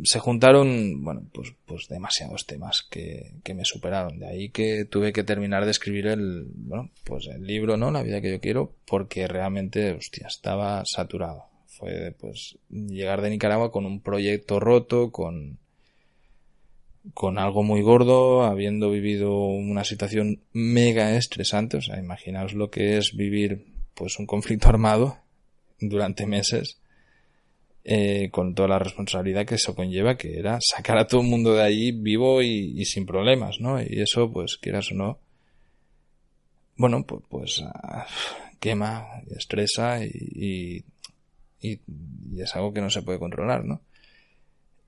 se 0.04 0.20
juntaron, 0.20 1.04
bueno, 1.04 1.24
pues, 1.34 1.52
pues 1.66 1.88
demasiados 1.90 2.46
temas 2.46 2.84
que, 2.88 3.32
que, 3.44 3.56
me 3.56 3.66
superaron. 3.66 4.20
De 4.20 4.28
ahí 4.28 4.50
que 4.50 4.86
tuve 4.86 5.12
que 5.12 5.24
terminar 5.24 5.66
de 5.66 5.72
escribir 5.72 6.06
el, 6.06 6.46
bueno, 6.54 6.92
pues 7.04 7.26
el 7.26 7.48
libro, 7.48 7.76
¿no? 7.76 7.90
La 7.90 8.04
vida 8.04 8.22
que 8.22 8.30
yo 8.30 8.40
quiero, 8.40 8.76
porque 8.86 9.28
realmente, 9.28 9.94
hostia, 9.94 10.28
estaba 10.28 10.84
saturado 10.86 11.46
fue 11.78 12.16
pues 12.20 12.58
llegar 12.70 13.22
de 13.22 13.30
Nicaragua 13.30 13.72
con 13.72 13.86
un 13.86 14.02
proyecto 14.02 14.60
roto, 14.60 15.12
con 15.12 15.60
con 17.14 17.38
algo 17.38 17.62
muy 17.62 17.82
gordo, 17.82 18.44
habiendo 18.44 18.90
vivido 18.90 19.32
una 19.36 19.84
situación 19.84 20.42
mega 20.54 21.16
estresante, 21.16 21.78
o 21.78 21.82
sea, 21.82 22.00
imaginaos 22.00 22.54
lo 22.54 22.72
que 22.72 22.98
es 22.98 23.16
vivir 23.16 23.66
pues 23.94 24.18
un 24.18 24.26
conflicto 24.26 24.70
armado 24.70 25.20
durante 25.80 26.26
meses, 26.26 26.80
eh, 27.84 28.30
con 28.32 28.56
toda 28.56 28.68
la 28.68 28.80
responsabilidad 28.80 29.46
que 29.46 29.56
eso 29.56 29.76
conlleva, 29.76 30.18
que 30.18 30.40
era 30.40 30.58
sacar 30.62 30.98
a 30.98 31.06
todo 31.06 31.22
el 31.22 31.28
mundo 31.28 31.54
de 31.54 31.62
ahí 31.62 31.92
vivo 31.92 32.42
y, 32.42 32.84
sin 32.86 33.06
problemas, 33.06 33.60
¿no? 33.60 33.80
Y 33.82 34.02
eso, 34.02 34.32
pues, 34.32 34.58
quieras 34.58 34.92
o 34.92 34.96
no, 34.96 35.20
bueno, 36.78 37.06
pues, 37.06 37.22
pues 37.30 37.64
ah, 37.64 38.08
quema, 38.60 39.06
estresa 39.38 40.04
y, 40.04 40.84
es 42.38 42.56
algo 42.56 42.74
que 42.74 42.82
no 42.82 42.90
se 42.90 43.02
puede 43.02 43.20
controlar, 43.20 43.66
¿no? 43.66 43.82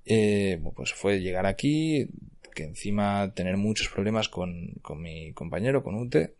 Eh, 0.05 0.61
pues 0.75 0.93
fue 0.93 1.19
llegar 1.19 1.45
aquí, 1.45 2.07
que 2.55 2.63
encima 2.63 3.33
tener 3.33 3.57
muchos 3.57 3.89
problemas 3.89 4.29
con, 4.29 4.73
con 4.81 5.01
mi 5.01 5.33
compañero, 5.33 5.83
con 5.83 5.95
Ute, 5.95 6.33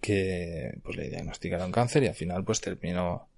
que 0.00 0.78
pues 0.82 0.96
le 0.96 1.08
diagnosticaron 1.08 1.72
cáncer 1.72 2.02
y 2.02 2.08
al 2.08 2.14
final 2.14 2.44
pues 2.44 2.60
terminó 2.60 3.28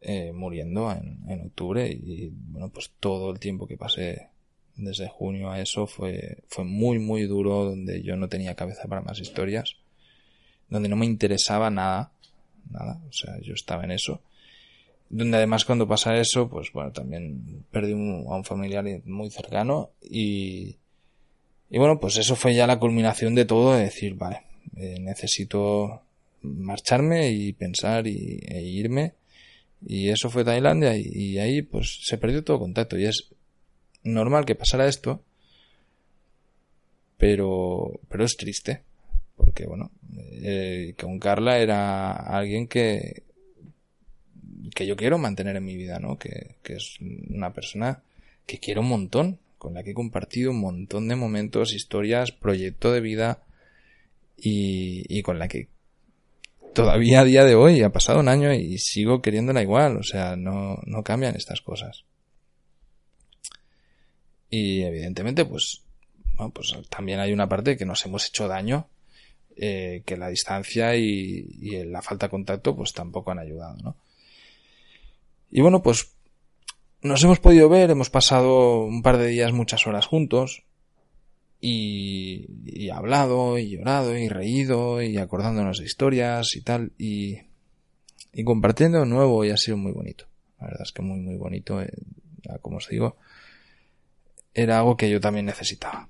eh, 0.00 0.32
muriendo 0.32 0.92
en, 0.92 1.24
en, 1.28 1.46
octubre 1.46 1.88
y 1.88 2.30
bueno 2.30 2.68
pues 2.68 2.92
todo 3.00 3.32
el 3.32 3.40
tiempo 3.40 3.66
que 3.66 3.76
pasé 3.76 4.28
desde 4.76 5.08
junio 5.08 5.50
a 5.50 5.60
eso 5.60 5.86
fue, 5.86 6.42
fue 6.48 6.64
muy 6.64 6.98
muy 6.98 7.22
duro 7.22 7.64
donde 7.64 8.02
yo 8.02 8.16
no 8.16 8.28
tenía 8.28 8.54
cabeza 8.54 8.86
para 8.88 9.00
más 9.00 9.18
historias 9.18 9.76
donde 10.68 10.88
no 10.88 10.96
me 10.96 11.06
interesaba 11.06 11.70
nada 11.70 12.12
nada 12.70 13.00
o 13.08 13.12
sea 13.12 13.40
yo 13.40 13.54
estaba 13.54 13.84
en 13.84 13.92
eso 13.92 14.20
donde 15.08 15.36
además 15.36 15.64
cuando 15.64 15.86
pasa 15.86 16.16
eso, 16.16 16.48
pues 16.48 16.72
bueno, 16.72 16.92
también 16.92 17.64
perdí 17.70 17.92
a 17.92 17.94
un 17.94 18.44
familiar 18.44 18.84
muy 19.04 19.30
cercano 19.30 19.90
y, 20.02 20.76
y 21.70 21.78
bueno, 21.78 22.00
pues 22.00 22.16
eso 22.16 22.36
fue 22.36 22.54
ya 22.54 22.66
la 22.66 22.78
culminación 22.78 23.34
de 23.34 23.44
todo, 23.44 23.74
de 23.74 23.84
decir, 23.84 24.14
vale, 24.14 24.42
eh, 24.76 24.98
necesito 25.00 26.02
marcharme 26.42 27.30
y 27.30 27.52
pensar 27.52 28.06
y, 28.06 28.40
e 28.46 28.62
irme. 28.62 29.14
Y 29.86 30.08
eso 30.08 30.30
fue 30.30 30.44
Tailandia 30.44 30.96
y, 30.96 31.06
y, 31.12 31.38
ahí 31.38 31.62
pues 31.62 32.00
se 32.02 32.18
perdió 32.18 32.42
todo 32.42 32.58
contacto. 32.58 32.98
Y 32.98 33.04
es 33.04 33.28
normal 34.02 34.44
que 34.44 34.54
pasara 34.54 34.86
esto 34.86 35.22
pero 37.16 38.00
pero 38.08 38.24
es 38.24 38.36
triste 38.36 38.82
porque 39.36 39.66
bueno 39.66 39.90
eh, 40.42 40.94
con 40.98 41.18
Carla 41.18 41.58
era 41.58 42.12
alguien 42.12 42.68
que 42.68 43.22
que 44.74 44.86
yo 44.86 44.96
quiero 44.96 45.18
mantener 45.18 45.56
en 45.56 45.64
mi 45.64 45.76
vida, 45.76 45.98
¿no? 45.98 46.18
Que, 46.18 46.56
que 46.62 46.74
es 46.74 46.96
una 47.00 47.52
persona 47.52 48.02
que 48.46 48.58
quiero 48.58 48.80
un 48.80 48.88
montón, 48.88 49.38
con 49.58 49.74
la 49.74 49.82
que 49.82 49.90
he 49.90 49.94
compartido 49.94 50.50
un 50.50 50.60
montón 50.60 51.08
de 51.08 51.16
momentos, 51.16 51.74
historias, 51.74 52.32
proyecto 52.32 52.92
de 52.92 53.00
vida 53.00 53.42
y, 54.36 55.04
y 55.08 55.22
con 55.22 55.38
la 55.38 55.48
que 55.48 55.68
todavía 56.76 57.20
a 57.20 57.24
día 57.24 57.44
de 57.44 57.54
hoy 57.54 57.82
ha 57.82 57.90
pasado 57.90 58.20
un 58.20 58.28
año 58.28 58.52
y 58.52 58.78
sigo 58.78 59.22
queriéndola 59.22 59.62
igual, 59.62 59.96
o 59.96 60.02
sea, 60.02 60.36
no, 60.36 60.78
no 60.84 61.02
cambian 61.02 61.34
estas 61.34 61.62
cosas. 61.62 62.04
Y 64.50 64.82
evidentemente, 64.82 65.44
pues, 65.44 65.82
bueno, 66.34 66.52
pues 66.52 66.74
también 66.88 67.18
hay 67.18 67.32
una 67.32 67.48
parte 67.48 67.76
que 67.76 67.86
nos 67.86 68.04
hemos 68.04 68.28
hecho 68.28 68.46
daño, 68.46 68.88
eh, 69.56 70.02
que 70.04 70.18
la 70.18 70.28
distancia 70.28 70.94
y, 70.96 71.48
y, 71.60 71.82
la 71.84 72.02
falta 72.02 72.26
de 72.26 72.30
contacto, 72.30 72.76
pues 72.76 72.92
tampoco 72.92 73.30
han 73.30 73.38
ayudado, 73.38 73.76
¿no? 73.82 73.96
Y 75.50 75.60
bueno, 75.60 75.82
pues 75.82 76.12
nos 77.02 77.22
hemos 77.22 77.40
podido 77.40 77.68
ver, 77.68 77.90
hemos 77.90 78.10
pasado 78.10 78.84
un 78.84 79.02
par 79.02 79.18
de 79.18 79.28
días 79.28 79.52
muchas 79.52 79.86
horas 79.86 80.06
juntos 80.06 80.64
y, 81.60 82.46
y 82.64 82.90
hablado 82.90 83.58
y 83.58 83.70
llorado 83.70 84.16
y 84.16 84.28
reído 84.28 85.02
y 85.02 85.16
acordándonos 85.18 85.78
de 85.78 85.84
historias 85.84 86.56
y 86.56 86.62
tal 86.62 86.92
y, 86.98 87.38
y 88.32 88.44
compartiendo 88.44 89.00
de 89.00 89.06
nuevo 89.06 89.44
y 89.44 89.50
ha 89.50 89.56
sido 89.56 89.76
muy 89.76 89.92
bonito. 89.92 90.26
La 90.60 90.66
verdad 90.66 90.82
es 90.82 90.92
que 90.92 91.02
muy 91.02 91.20
muy 91.20 91.36
bonito, 91.36 91.80
eh, 91.80 91.90
como 92.60 92.78
os 92.78 92.88
digo, 92.88 93.16
era 94.54 94.78
algo 94.78 94.96
que 94.96 95.10
yo 95.10 95.20
también 95.20 95.46
necesitaba. 95.46 96.08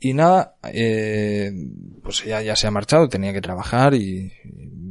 Y 0.00 0.12
nada, 0.12 0.56
eh, 0.72 1.50
pues 2.02 2.24
ella 2.26 2.42
ya 2.42 2.56
se 2.56 2.66
ha 2.66 2.70
marchado, 2.70 3.08
tenía 3.08 3.32
que 3.32 3.40
trabajar 3.40 3.94
y, 3.94 4.32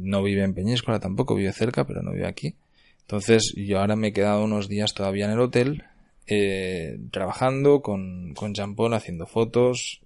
no 0.04 0.22
vive 0.22 0.42
en 0.42 0.54
Peñíscola 0.54 1.00
tampoco, 1.00 1.34
vive 1.34 1.52
cerca, 1.52 1.86
pero 1.86 2.02
no 2.02 2.12
vive 2.12 2.26
aquí. 2.26 2.56
Entonces 3.02 3.54
yo 3.56 3.80
ahora 3.80 3.96
me 3.96 4.08
he 4.08 4.12
quedado 4.12 4.44
unos 4.44 4.68
días 4.68 4.94
todavía 4.94 5.24
en 5.26 5.32
el 5.32 5.40
hotel, 5.40 5.84
eh, 6.26 6.98
trabajando 7.10 7.80
con, 7.80 8.34
con 8.34 8.54
Paul, 8.76 8.94
haciendo 8.94 9.26
fotos, 9.26 10.00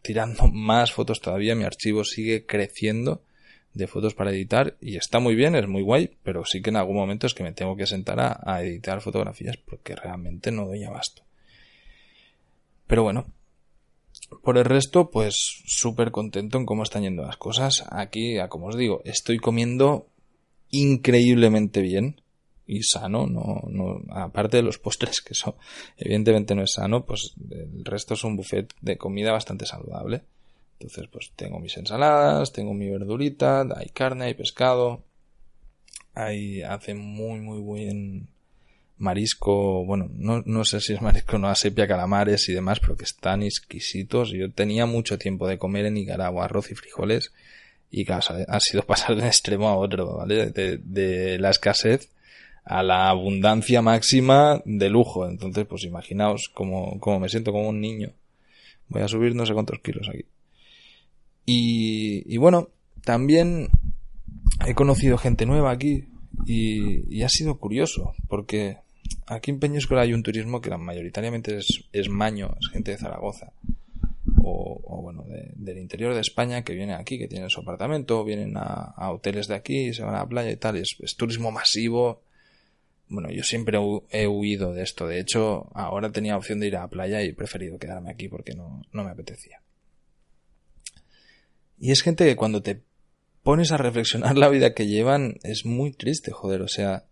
tirando 0.00 0.48
más 0.52 0.92
fotos 0.92 1.20
todavía, 1.20 1.54
mi 1.54 1.64
archivo 1.64 2.04
sigue 2.04 2.46
creciendo 2.46 3.22
de 3.74 3.86
fotos 3.86 4.14
para 4.14 4.30
editar 4.30 4.76
y 4.80 4.96
está 4.96 5.18
muy 5.18 5.34
bien, 5.34 5.54
es 5.54 5.66
muy 5.66 5.82
guay, 5.82 6.10
pero 6.22 6.44
sí 6.44 6.60
que 6.60 6.70
en 6.70 6.76
algún 6.76 6.96
momento 6.96 7.26
es 7.26 7.34
que 7.34 7.42
me 7.42 7.52
tengo 7.52 7.74
que 7.74 7.86
sentar 7.86 8.20
a, 8.20 8.40
a 8.44 8.62
editar 8.62 9.00
fotografías 9.00 9.56
porque 9.56 9.96
realmente 9.96 10.52
no 10.52 10.66
doy 10.66 10.84
abasto. 10.84 11.22
Pero 12.86 13.02
bueno, 13.02 13.26
por 14.42 14.58
el 14.58 14.64
resto, 14.64 15.10
pues 15.10 15.34
súper 15.66 16.10
contento 16.10 16.58
en 16.58 16.66
cómo 16.66 16.82
están 16.82 17.02
yendo 17.02 17.22
las 17.22 17.36
cosas. 17.36 17.84
Aquí, 17.90 18.36
como 18.48 18.66
os 18.66 18.76
digo, 18.76 19.02
estoy 19.04 19.38
comiendo 19.38 20.06
increíblemente 20.70 21.82
bien 21.82 22.20
y 22.66 22.82
sano, 22.82 23.26
no, 23.26 23.62
no, 23.68 24.00
aparte 24.10 24.58
de 24.58 24.62
los 24.62 24.78
postres, 24.78 25.20
que 25.20 25.34
eso 25.34 25.56
evidentemente 25.96 26.54
no 26.54 26.62
es 26.62 26.72
sano, 26.72 27.04
pues 27.04 27.34
el 27.50 27.84
resto 27.84 28.14
es 28.14 28.24
un 28.24 28.36
buffet 28.36 28.72
de 28.80 28.96
comida 28.96 29.32
bastante 29.32 29.66
saludable. 29.66 30.22
Entonces, 30.74 31.08
pues 31.12 31.32
tengo 31.36 31.60
mis 31.60 31.76
ensaladas, 31.76 32.52
tengo 32.52 32.74
mi 32.74 32.88
verdurita, 32.88 33.64
hay 33.76 33.90
carne, 33.90 34.26
hay 34.26 34.34
pescado, 34.34 35.04
hay, 36.14 36.62
hace 36.62 36.94
muy, 36.94 37.40
muy 37.40 37.60
buen 37.60 38.28
marisco, 38.98 39.84
bueno, 39.84 40.08
no, 40.12 40.42
no 40.46 40.64
sé 40.64 40.80
si 40.80 40.92
es 40.92 41.02
marisco, 41.02 41.38
no, 41.38 41.54
sepia, 41.54 41.88
calamares 41.88 42.48
y 42.48 42.52
demás, 42.52 42.80
pero 42.80 42.96
que 42.96 43.04
están 43.04 43.42
exquisitos. 43.42 44.30
Yo 44.30 44.50
tenía 44.50 44.86
mucho 44.86 45.18
tiempo 45.18 45.48
de 45.48 45.58
comer 45.58 45.86
en 45.86 45.94
Nicaragua 45.94 46.44
arroz 46.44 46.70
y 46.70 46.74
frijoles 46.74 47.32
y 47.90 48.04
claro, 48.04 48.22
ha 48.48 48.60
sido 48.60 48.82
pasar 48.86 49.16
de 49.16 49.22
un 49.22 49.28
extremo 49.28 49.68
a 49.68 49.76
otro, 49.76 50.16
¿vale? 50.16 50.50
De, 50.50 50.78
de 50.78 51.38
la 51.38 51.50
escasez 51.50 52.10
a 52.64 52.82
la 52.82 53.08
abundancia 53.08 53.82
máxima 53.82 54.62
de 54.64 54.88
lujo. 54.88 55.28
Entonces, 55.28 55.66
pues 55.66 55.84
imaginaos 55.84 56.50
cómo, 56.54 56.98
cómo 57.00 57.20
me 57.20 57.28
siento 57.28 57.52
como 57.52 57.68
un 57.68 57.80
niño. 57.80 58.12
Voy 58.88 59.02
a 59.02 59.08
subir 59.08 59.34
no 59.34 59.46
sé 59.46 59.54
cuántos 59.54 59.80
kilos 59.80 60.08
aquí. 60.08 60.24
Y, 61.44 62.22
y 62.32 62.36
bueno, 62.36 62.68
también 63.04 63.68
he 64.66 64.74
conocido 64.74 65.18
gente 65.18 65.44
nueva 65.44 65.72
aquí 65.72 66.04
y, 66.46 67.22
ha 67.22 67.28
sido 67.28 67.58
curioso 67.58 68.14
porque 68.28 68.78
aquí 69.26 69.50
en 69.50 69.60
Peñíscola 69.60 70.02
hay 70.02 70.12
un 70.12 70.22
turismo 70.22 70.60
que 70.60 70.76
mayoritariamente 70.76 71.58
es, 71.58 71.84
es 71.92 72.08
maño, 72.08 72.56
es 72.60 72.68
gente 72.70 72.92
de 72.92 72.98
Zaragoza. 72.98 73.52
O, 74.44 75.00
bueno, 75.02 75.24
del 75.28 75.78
interior 75.78 76.14
de 76.14 76.20
España 76.20 76.62
que 76.62 76.74
vienen 76.74 76.96
aquí, 76.96 77.16
que 77.16 77.28
tienen 77.28 77.48
su 77.48 77.60
apartamento, 77.60 78.24
vienen 78.24 78.54
a, 78.56 79.10
hoteles 79.12 79.46
de 79.46 79.54
aquí, 79.54 79.94
se 79.94 80.02
van 80.02 80.16
a 80.16 80.18
la 80.18 80.26
playa 80.26 80.50
y 80.50 80.56
tal. 80.56 80.76
Es, 80.76 80.96
es 81.00 81.16
turismo 81.16 81.52
masivo, 81.52 82.22
bueno, 83.12 83.30
yo 83.30 83.42
siempre 83.42 83.78
he 84.10 84.26
huido 84.26 84.72
de 84.72 84.82
esto. 84.82 85.06
De 85.06 85.20
hecho, 85.20 85.70
ahora 85.74 86.10
tenía 86.10 86.36
opción 86.36 86.60
de 86.60 86.68
ir 86.68 86.76
a 86.76 86.80
la 86.80 86.88
playa 86.88 87.22
y 87.22 87.28
he 87.28 87.34
preferido 87.34 87.78
quedarme 87.78 88.10
aquí 88.10 88.28
porque 88.28 88.54
no, 88.54 88.82
no 88.90 89.04
me 89.04 89.10
apetecía. 89.10 89.60
Y 91.78 91.90
es 91.90 92.02
gente 92.02 92.24
que 92.24 92.36
cuando 92.36 92.62
te 92.62 92.80
pones 93.42 93.72
a 93.72 93.76
reflexionar 93.76 94.36
la 94.38 94.48
vida 94.48 94.74
que 94.74 94.86
llevan 94.86 95.36
es 95.42 95.64
muy 95.64 95.92
triste, 95.92 96.30
joder. 96.30 96.62
O 96.62 96.68
sea, 96.68 97.04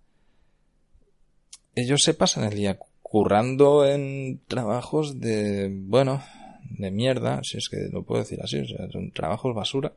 ellos 1.74 2.02
se 2.02 2.14
pasan 2.14 2.44
el 2.44 2.54
día 2.54 2.78
currando 3.02 3.86
en 3.86 4.40
trabajos 4.46 5.20
de, 5.20 5.68
bueno, 5.72 6.22
de 6.78 6.90
mierda, 6.90 7.40
si 7.42 7.58
es 7.58 7.68
que 7.68 7.88
lo 7.92 8.04
puedo 8.04 8.22
decir 8.22 8.40
así, 8.42 8.58
o 8.58 8.66
sea, 8.66 8.88
son 8.90 9.10
trabajos 9.12 9.54
basura. 9.54 9.92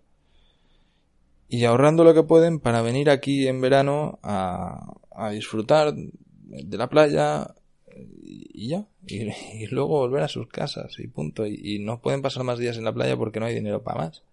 Y 1.47 1.65
ahorrando 1.65 2.03
lo 2.03 2.13
que 2.13 2.23
pueden 2.23 2.59
para 2.59 2.81
venir 2.81 3.09
aquí 3.09 3.47
en 3.47 3.61
verano 3.61 4.19
a, 4.23 4.93
a 5.11 5.29
disfrutar 5.29 5.93
de 5.93 6.77
la 6.77 6.89
playa 6.89 7.53
y 7.95 8.69
ya. 8.69 8.87
Y, 9.05 9.67
luego 9.67 9.99
volver 9.99 10.23
a 10.23 10.27
sus 10.27 10.47
casas 10.47 10.97
y 10.97 11.07
punto. 11.07 11.45
Y, 11.45 11.79
no 11.79 12.01
pueden 12.01 12.21
pasar 12.21 12.43
más 12.43 12.57
días 12.57 12.77
en 12.77 12.85
la 12.85 12.93
playa 12.93 13.17
porque 13.17 13.39
no 13.39 13.45
hay 13.45 13.55
dinero 13.55 13.83
para 13.83 14.05
más. 14.05 14.23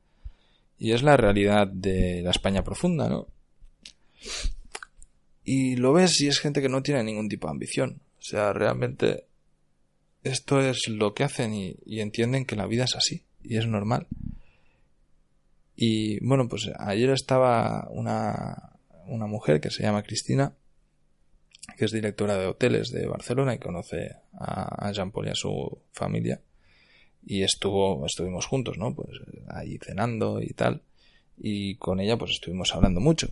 Y 0.80 0.92
es 0.92 1.02
la 1.02 1.18
realidad 1.18 1.68
de 1.68 2.22
la 2.22 2.30
España 2.30 2.64
profunda, 2.64 3.06
¿no? 3.06 3.28
Y 5.44 5.76
lo 5.76 5.92
ves 5.92 6.18
y 6.22 6.28
es 6.28 6.40
gente 6.40 6.62
que 6.62 6.70
no 6.70 6.82
tiene 6.82 7.04
ningún 7.04 7.28
tipo 7.28 7.46
de 7.46 7.52
ambición. 7.52 8.00
O 8.18 8.22
sea, 8.22 8.54
realmente 8.54 9.26
esto 10.24 10.58
es 10.62 10.88
lo 10.88 11.12
que 11.12 11.24
hacen 11.24 11.52
y, 11.52 11.76
entienden 12.00 12.46
que 12.46 12.56
la 12.56 12.66
vida 12.66 12.84
es 12.84 12.96
así 12.96 13.24
y 13.44 13.58
es 13.58 13.66
normal. 13.66 14.06
Y 15.76 16.18
bueno, 16.24 16.48
pues 16.48 16.70
ayer 16.78 17.10
estaba 17.10 17.86
una, 17.90 18.78
una 19.06 19.26
mujer 19.26 19.60
que 19.60 19.70
se 19.70 19.82
llama 19.82 20.02
Cristina 20.02 20.54
que 21.76 21.84
es 21.84 21.92
directora 21.92 22.38
de 22.38 22.46
hoteles 22.46 22.90
de 22.90 23.06
Barcelona 23.06 23.54
y 23.54 23.58
conoce 23.58 24.16
a 24.32 24.90
Jean 24.92 25.12
Paul 25.12 25.26
y 25.26 25.30
a 25.30 25.34
su 25.34 25.82
familia. 25.92 26.40
Y 27.24 27.42
estuvo, 27.42 28.04
estuvimos 28.06 28.46
juntos, 28.46 28.78
¿no? 28.78 28.94
Pues 28.94 29.10
ahí 29.54 29.78
cenando 29.78 30.40
y 30.40 30.50
tal. 30.50 30.82
Y 31.38 31.76
con 31.76 32.00
ella 32.00 32.16
pues 32.16 32.32
estuvimos 32.32 32.74
hablando 32.74 33.00
mucho. 33.00 33.28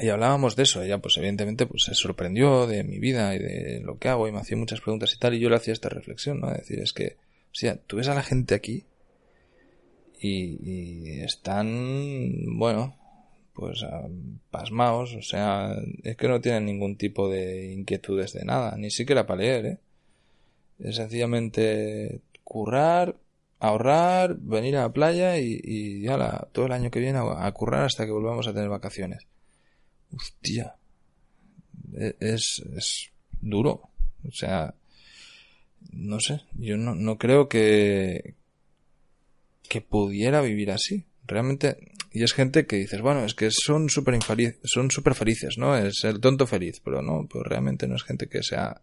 Y 0.00 0.08
hablábamos 0.08 0.56
de 0.56 0.62
eso. 0.62 0.82
Ella 0.82 0.98
pues 0.98 1.16
evidentemente 1.18 1.66
pues 1.66 1.84
se 1.84 1.94
sorprendió 1.94 2.66
de 2.66 2.84
mi 2.84 2.98
vida 2.98 3.34
y 3.34 3.38
de 3.38 3.80
lo 3.80 3.98
que 3.98 4.08
hago 4.08 4.28
y 4.28 4.32
me 4.32 4.38
hacía 4.38 4.56
muchas 4.56 4.80
preguntas 4.80 5.12
y 5.14 5.18
tal. 5.18 5.34
Y 5.34 5.40
yo 5.40 5.48
le 5.48 5.56
hacía 5.56 5.72
esta 5.72 5.88
reflexión, 5.88 6.40
¿no? 6.40 6.50
Es 6.52 6.58
decir, 6.58 6.80
es 6.80 6.92
que, 6.92 7.16
o 7.52 7.54
sea, 7.54 7.76
tú 7.76 7.96
ves 7.96 8.08
a 8.08 8.14
la 8.14 8.22
gente 8.22 8.54
aquí 8.54 8.84
y, 10.22 11.20
están, 11.20 12.58
bueno, 12.58 12.96
pues 13.54 13.84
pasmaos, 14.50 15.14
o 15.14 15.22
sea, 15.22 15.74
es 16.04 16.16
que 16.16 16.28
no 16.28 16.40
tienen 16.40 16.66
ningún 16.66 16.96
tipo 16.96 17.28
de 17.28 17.72
inquietudes 17.72 18.32
de 18.32 18.44
nada, 18.44 18.76
ni 18.76 18.90
siquiera 18.90 19.26
para 19.26 19.40
leer, 19.40 19.66
¿eh? 19.66 19.78
Es 20.78 20.96
sencillamente 20.96 22.20
currar, 22.44 23.16
ahorrar, 23.62 24.38
venir 24.40 24.76
a 24.76 24.82
la 24.82 24.92
playa 24.92 25.38
y, 25.38 26.02
ya 26.02 26.48
todo 26.50 26.66
el 26.66 26.72
año 26.72 26.90
que 26.90 26.98
viene 26.98 27.20
a, 27.20 27.52
currar 27.52 27.84
hasta 27.84 28.04
que 28.04 28.10
volvamos 28.10 28.48
a 28.48 28.52
tener 28.52 28.68
vacaciones. 28.68 29.22
Hostia, 30.12 30.74
e, 31.96 32.16
es, 32.18 32.60
es 32.76 33.12
duro, 33.40 33.88
o 34.26 34.32
sea, 34.32 34.74
no 35.92 36.18
sé, 36.18 36.40
yo 36.54 36.76
no, 36.76 36.96
no 36.96 37.18
creo 37.18 37.48
que, 37.48 38.34
que 39.68 39.80
pudiera 39.80 40.40
vivir 40.40 40.72
así. 40.72 41.04
Realmente, 41.24 41.92
y 42.10 42.24
es 42.24 42.32
gente 42.32 42.66
que 42.66 42.76
dices, 42.76 43.00
bueno, 43.00 43.24
es 43.24 43.34
que 43.34 43.48
son 43.52 43.88
súper 43.88 44.18
son 44.64 44.90
super 44.90 45.14
felices, 45.14 45.56
¿no? 45.56 45.76
Es 45.76 46.02
el 46.02 46.18
tonto 46.18 46.48
feliz, 46.48 46.80
pero 46.84 47.00
no, 47.00 47.28
pues 47.30 47.44
realmente 47.46 47.86
no 47.86 47.94
es 47.94 48.02
gente 48.02 48.26
que 48.26 48.42
sea 48.42 48.82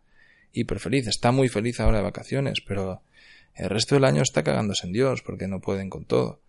hiper 0.54 0.80
feliz. 0.80 1.06
Está 1.08 1.34
muy 1.34 1.50
feliz 1.50 1.82
ahora 1.82 1.98
de 1.98 2.04
vacaciones, 2.04 2.62
pero 2.66 3.02
el 3.60 3.70
resto 3.70 3.96
del 3.96 4.06
año 4.06 4.22
está 4.22 4.44
cagándose 4.44 4.88
en 4.88 4.94
Dios 4.94 5.22
porque 5.22 5.48
no 5.48 5.60
pueden 5.60 5.90
con 5.90 6.06
todo. 6.06 6.40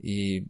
Y, 0.00 0.44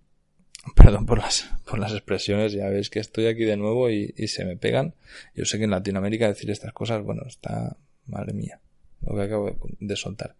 perdón 0.76 1.06
por 1.06 1.18
las, 1.18 1.50
por 1.68 1.78
las 1.78 1.92
expresiones, 1.92 2.52
ya 2.52 2.68
veis 2.68 2.90
que 2.90 3.00
estoy 3.00 3.26
aquí 3.26 3.44
de 3.44 3.56
nuevo 3.56 3.90
y, 3.90 4.12
se 4.28 4.44
me 4.44 4.56
pegan. 4.56 4.94
Yo 5.34 5.44
sé 5.46 5.58
que 5.58 5.64
en 5.64 5.70
Latinoamérica 5.70 6.28
decir 6.28 6.50
estas 6.50 6.72
cosas, 6.72 7.02
bueno, 7.02 7.22
está, 7.26 7.76
madre 8.06 8.34
mía, 8.34 8.60
lo 9.00 9.16
que 9.16 9.22
acabo 9.22 9.56
de 9.80 9.96
soltar. 9.96 10.34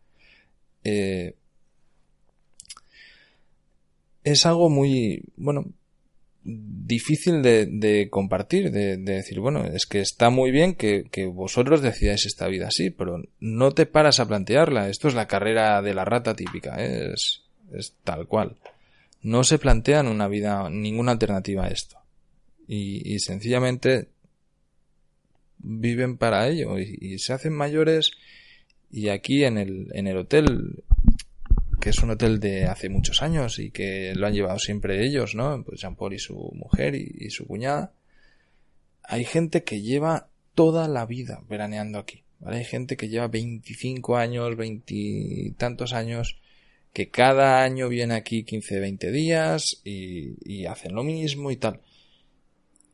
Eh, 0.85 1.35
es 4.22 4.44
algo 4.46 4.68
muy, 4.68 5.22
bueno, 5.37 5.66
difícil 6.44 7.42
de, 7.42 8.09
compartir, 8.11 8.70
de, 8.70 8.96
decir, 8.98 9.40
bueno, 9.40 9.64
es 9.64 9.87
que 9.87 10.00
está 10.00 10.30
muy 10.30 10.50
bien 10.50 10.74
que, 10.74 11.04
vosotros 11.33 11.83
decidáis 11.83 12.26
esta 12.26 12.46
vida 12.48 12.68
así, 12.68 12.90
pero 12.90 13.22
no 13.40 13.72
te 13.72 13.87
paras 13.87 14.20
a 14.20 14.28
plantearla. 14.28 14.88
Esto 14.88 15.09
es 15.09 15.14
la 15.14 15.26
carrera 15.26 15.80
de 15.83 15.94
la 15.94 16.04
rata 16.04 16.35
típica, 16.35 16.76
¿eh? 16.78 17.12
es, 17.14 17.42
es 17.72 17.96
tal 18.04 18.26
cual. 18.26 18.57
No 19.22 19.42
se 19.42 19.59
plantean 19.59 20.07
una 20.07 20.28
vida, 20.28 20.68
ninguna 20.70 21.12
alternativa 21.12 21.64
a 21.64 21.68
esto. 21.68 21.96
Y, 22.66 23.18
sencillamente 23.18 24.09
viven 25.59 26.18
para 26.18 26.46
ello 26.48 26.78
y, 26.78 26.98
y, 27.00 27.18
se 27.18 27.33
hacen 27.33 27.54
mayores 27.54 28.11
y 28.90 29.09
aquí 29.09 29.44
en 29.44 29.57
el, 29.57 29.88
en 29.94 30.07
el 30.07 30.18
hotel 30.18 30.85
que 31.85 31.90
es 31.90 31.99
un 31.99 32.12
hotel 32.12 32.40
de 32.40 32.64
hace 32.64 32.88
muchos 32.88 33.20
años 33.20 33.59
y 33.59 33.70
que 33.70 34.14
lo 34.14 34.27
han 34.27 34.33
llevado 34.33 34.59
siempre 34.59 35.05
ellos, 35.05 35.35
¿no? 35.35 35.62
Pues 35.62 35.83
Jean 35.83 35.97
Paul 35.97 36.14
y 36.14 36.18
su 36.18 36.35
mujer 36.55 36.94
y, 36.94 37.29
su 37.29 37.47
cuñada. 37.47 37.92
Hay 39.03 39.27
gente 39.27 39.64
que 39.64 39.83
lleva 39.83 40.31
toda 40.55 40.88
la 40.88 41.05
vida 41.05 41.42
veraneando 41.47 41.99
aquí, 41.99 42.23
¿vale? 42.40 42.57
Hay 42.57 42.64
gente 42.64 42.97
que 42.97 43.11
lleva 43.11 43.29
25 43.29 44.16
años, 44.16 44.57
20 44.57 45.57
tantos 45.59 45.92
años, 45.92 46.38
que 46.94 47.11
cada 47.11 47.62
año 47.62 47.90
viene 47.90 48.14
aquí 48.14 48.44
15, 48.44 48.81
20 48.81 49.12
días 49.12 49.83
y 49.85 50.64
hacen 50.64 50.94
lo 50.94 51.03
mismo 51.03 51.51
y 51.51 51.57
tal. 51.57 51.83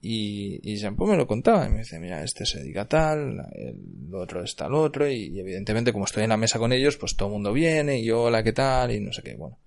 Y, 0.02 0.60
y 0.62 0.76
Jean 0.76 0.96
Paul 0.96 1.10
me 1.10 1.16
lo 1.16 1.26
contaba, 1.26 1.66
y 1.66 1.70
me 1.70 1.78
dice, 1.78 1.98
mira, 1.98 2.24
este 2.24 2.46
se 2.46 2.60
dedica 2.60 2.86
tal, 2.86 3.46
el 3.52 4.14
otro 4.14 4.42
está 4.42 4.66
al 4.66 4.74
otro, 4.74 5.10
y, 5.10 5.38
evidentemente 5.38 5.92
como 5.92 6.06
estoy 6.06 6.24
en 6.24 6.30
la 6.30 6.38
mesa 6.38 6.58
con 6.58 6.72
ellos, 6.72 6.96
pues 6.96 7.16
todo 7.16 7.28
el 7.28 7.34
mundo 7.34 7.52
viene, 7.52 7.98
y 7.98 8.04
yo, 8.04 8.22
hola, 8.22 8.42
¿qué 8.42 8.52
tal? 8.52 8.92
Y 8.92 9.00
no 9.00 9.12
sé 9.12 9.22
qué, 9.22 9.34
bueno. 9.34 9.58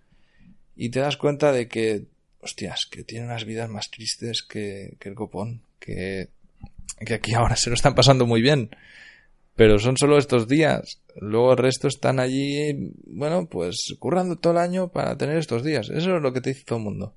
Y 0.76 0.90
te 0.90 1.02
das 1.02 1.18
cuenta 1.18 1.52
de 1.52 1.68
que, 1.68 2.06
hostias, 2.42 2.88
que 2.90 3.04
tienen 3.04 3.30
unas 3.30 3.46
vidas 3.46 3.70
más 3.70 3.92
tristes 3.92 4.42
que, 4.42 4.96
que 5.00 5.10
el 5.10 5.16
copón, 5.16 5.62
que, 5.80 6.30
que 7.06 7.14
aquí 7.14 7.36
ahora 7.36 7.56
se 7.56 7.70
lo 7.70 7.76
están 7.76 7.94
pasando 7.94 8.26
muy 8.26 8.42
bien, 8.42 8.72
pero 9.56 9.78
son 9.78 9.98
solo 9.98 10.18
estos 10.18 10.48
días. 10.48 11.00
Luego 11.16 11.52
el 11.52 11.60
resto 11.60 11.88
están 11.88 12.20
allí, 12.20 12.92
bueno, 13.06 13.46
pues 13.46 13.94
currando 14.00 14.38
todo 14.38 14.54
el 14.54 14.60
año 14.60 14.88
para 14.88 15.16
tener 15.16 15.38
estos 15.38 15.64
días. 15.64 15.90
Eso 15.90 16.16
es 16.16 16.22
lo 16.24 16.34
que 16.34 16.42
te 16.42 16.50
dice 16.50 16.64
todo 16.66 16.80
el 16.80 16.86
mundo 16.86 17.14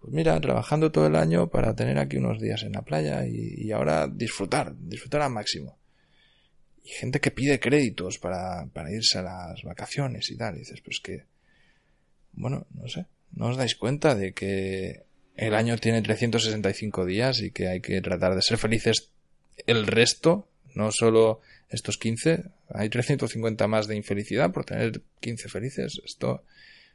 pues 0.00 0.12
mira, 0.14 0.40
trabajando 0.40 0.90
todo 0.90 1.06
el 1.06 1.16
año 1.16 1.48
para 1.48 1.74
tener 1.76 1.98
aquí 1.98 2.16
unos 2.16 2.40
días 2.40 2.62
en 2.62 2.72
la 2.72 2.82
playa 2.82 3.26
y, 3.26 3.70
ahora 3.70 4.08
disfrutar, 4.08 4.74
disfrutar 4.78 5.22
al 5.22 5.30
máximo. 5.30 5.78
Y 6.82 6.88
gente 6.88 7.20
que 7.20 7.30
pide 7.30 7.60
créditos 7.60 8.18
para, 8.18 8.66
para 8.72 8.90
irse 8.90 9.18
a 9.18 9.22
las 9.22 9.62
vacaciones 9.62 10.30
y 10.30 10.36
tal. 10.36 10.56
Y 10.56 10.60
dices, 10.60 10.80
pues 10.80 11.00
que, 11.00 11.24
bueno, 12.32 12.66
no 12.74 12.88
sé, 12.88 13.06
no 13.32 13.48
os 13.48 13.58
dais 13.58 13.74
cuenta 13.74 14.14
de 14.14 14.32
que 14.32 15.04
el 15.36 15.54
año 15.54 15.76
tiene 15.76 16.00
365 16.00 17.04
días 17.04 17.40
y 17.40 17.50
que 17.50 17.68
hay 17.68 17.80
que 17.80 18.00
tratar 18.00 18.34
de 18.34 18.42
ser 18.42 18.56
felices 18.56 19.10
el 19.66 19.86
resto, 19.86 20.48
no 20.74 20.90
solo 20.92 21.40
estos 21.68 21.98
15. 21.98 22.44
Hay 22.70 22.88
350 22.88 23.68
más 23.68 23.86
de 23.86 23.96
infelicidad 23.96 24.50
por 24.50 24.64
tener 24.64 25.02
15 25.20 25.48
felices. 25.50 26.00
Esto, 26.04 26.44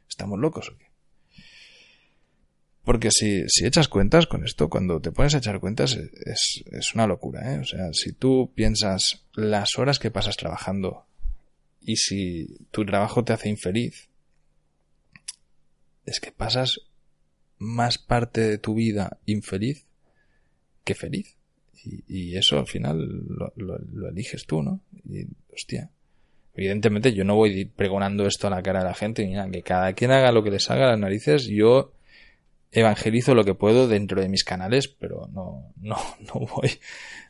¿estamos 0.08 0.40
locos 0.40 0.70
o 0.70 0.76
qué? 0.76 0.95
Porque 2.86 3.10
si, 3.10 3.42
si 3.48 3.66
echas 3.66 3.88
cuentas 3.88 4.28
con 4.28 4.44
esto, 4.44 4.70
cuando 4.70 5.00
te 5.00 5.10
pones 5.10 5.34
a 5.34 5.38
echar 5.38 5.58
cuentas, 5.58 5.96
es, 5.96 6.62
es 6.70 6.94
una 6.94 7.08
locura, 7.08 7.52
¿eh? 7.52 7.58
O 7.58 7.64
sea, 7.64 7.92
si 7.92 8.12
tú 8.12 8.52
piensas 8.54 9.24
las 9.34 9.76
horas 9.76 9.98
que 9.98 10.12
pasas 10.12 10.36
trabajando 10.36 11.04
y 11.80 11.96
si 11.96 12.46
tu 12.70 12.86
trabajo 12.86 13.24
te 13.24 13.32
hace 13.32 13.48
infeliz, 13.48 14.08
es 16.04 16.20
que 16.20 16.30
pasas 16.30 16.78
más 17.58 17.98
parte 17.98 18.42
de 18.42 18.58
tu 18.58 18.74
vida 18.74 19.18
infeliz 19.26 19.84
que 20.84 20.94
feliz. 20.94 21.34
Y, 21.82 22.04
y 22.06 22.36
eso 22.36 22.56
al 22.56 22.68
final 22.68 23.26
lo, 23.26 23.52
lo, 23.56 24.08
eliges 24.08 24.46
tú, 24.46 24.62
¿no? 24.62 24.80
Y, 25.10 25.26
hostia. 25.52 25.90
Evidentemente 26.54 27.12
yo 27.12 27.24
no 27.24 27.34
voy 27.34 27.64
pregonando 27.64 28.28
esto 28.28 28.46
a 28.46 28.50
la 28.50 28.62
cara 28.62 28.78
de 28.78 28.84
la 28.84 28.94
gente, 28.94 29.26
mira, 29.26 29.50
que 29.50 29.62
cada 29.62 29.92
quien 29.94 30.12
haga 30.12 30.30
lo 30.30 30.44
que 30.44 30.52
les 30.52 30.70
haga 30.70 30.86
las 30.86 31.00
narices, 31.00 31.48
yo 31.48 31.95
evangelizo 32.76 33.34
lo 33.34 33.44
que 33.44 33.54
puedo 33.54 33.88
dentro 33.88 34.20
de 34.20 34.28
mis 34.28 34.44
canales, 34.44 34.88
pero 34.88 35.28
no, 35.32 35.72
no, 35.80 35.96
no 36.20 36.46
voy, 36.46 36.70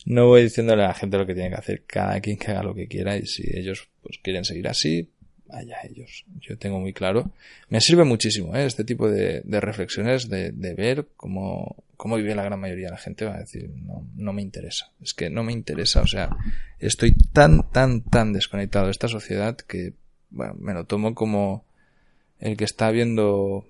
no 0.05 0.27
voy 0.27 0.43
diciéndole 0.43 0.85
a 0.85 0.89
la 0.89 0.95
gente 0.95 1.19
lo 1.19 1.27
que 1.27 1.35
tiene 1.35 1.51
que 1.51 1.57
hacer. 1.57 1.85
Cada 1.87 2.21
quien 2.21 2.37
que 2.37 2.51
haga 2.51 2.63
lo 2.63 2.75
que 2.75 2.89
quiera 2.89 3.17
y 3.17 3.27
si 3.27 3.45
ellos 3.57 3.89
pues 4.03 4.19
quieren 4.23 4.45
seguir 4.45 4.69
así, 4.69 5.09
allá 5.51 5.77
ellos. 5.89 6.25
Yo 6.41 6.59
tengo 6.59 6.81
muy 6.81 6.93
claro. 6.93 7.31
Me 7.69 7.81
sirve 7.81 8.05
muchísimo 8.05 8.55
¿eh? 8.57 8.67
este 8.67 8.85
tipo 8.85 9.09
de, 9.09 9.43
reflexiones, 9.61 10.29
de, 10.29 10.53
ver 10.75 11.07
cómo, 11.17 11.77
cómo 11.97 12.17
vive 12.17 12.35
la 12.35 12.45
gran 12.45 12.61
mayoría 12.61 12.87
de 12.87 12.93
la 12.93 12.99
gente. 12.99 13.25
Va 13.25 13.37
a 13.37 13.41
decir, 13.41 13.71
no, 13.71 14.05
no 14.17 14.33
me 14.33 14.43
interesa. 14.43 14.91
Es 15.01 15.15
que 15.15 15.31
no 15.31 15.45
me 15.45 15.53
interesa. 15.53 16.01
O 16.03 16.07
sea, 16.07 16.37
estoy 16.79 17.15
tan, 17.33 17.71
tan, 17.71 18.03
tan 18.03 18.33
desconectado 18.33 18.87
de 18.87 18.93
esta 18.93 19.09
sociedad 19.09 19.57
que, 19.57 19.93
bueno, 20.31 20.55
me 20.59 20.75
lo 20.75 20.85
tomo 20.85 21.15
como 21.15 21.65
el 22.41 22.57
que 22.57 22.65
está 22.65 22.91
viendo 22.91 23.65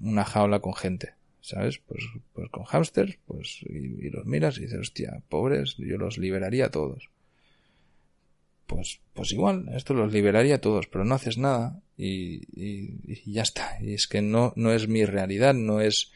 una 0.00 0.24
jaula 0.24 0.60
con 0.60 0.74
gente. 0.74 1.14
¿Sabes? 1.42 1.78
Pues, 1.78 2.04
pues 2.32 2.50
con 2.50 2.64
hámsters, 2.64 3.18
pues, 3.26 3.62
y, 3.62 4.10
los 4.10 4.26
miras 4.26 4.58
y 4.58 4.62
dices, 4.62 4.78
hostia, 4.78 5.22
pobres, 5.28 5.76
yo 5.78 5.96
los 5.96 6.18
liberaría 6.18 6.66
a 6.66 6.70
todos 6.70 7.08
pues, 8.70 9.00
pues 9.14 9.32
igual, 9.32 9.68
esto 9.74 9.94
los 9.94 10.12
liberaría 10.12 10.54
a 10.54 10.60
todos, 10.60 10.86
pero 10.86 11.04
no 11.04 11.16
haces 11.16 11.38
nada 11.38 11.82
y, 11.98 12.42
y, 12.54 13.32
ya 13.32 13.42
está. 13.42 13.76
Y 13.80 13.94
es 13.94 14.06
que 14.06 14.22
no, 14.22 14.52
no 14.54 14.72
es 14.72 14.86
mi 14.86 15.04
realidad, 15.04 15.54
no 15.54 15.80
es, 15.80 16.12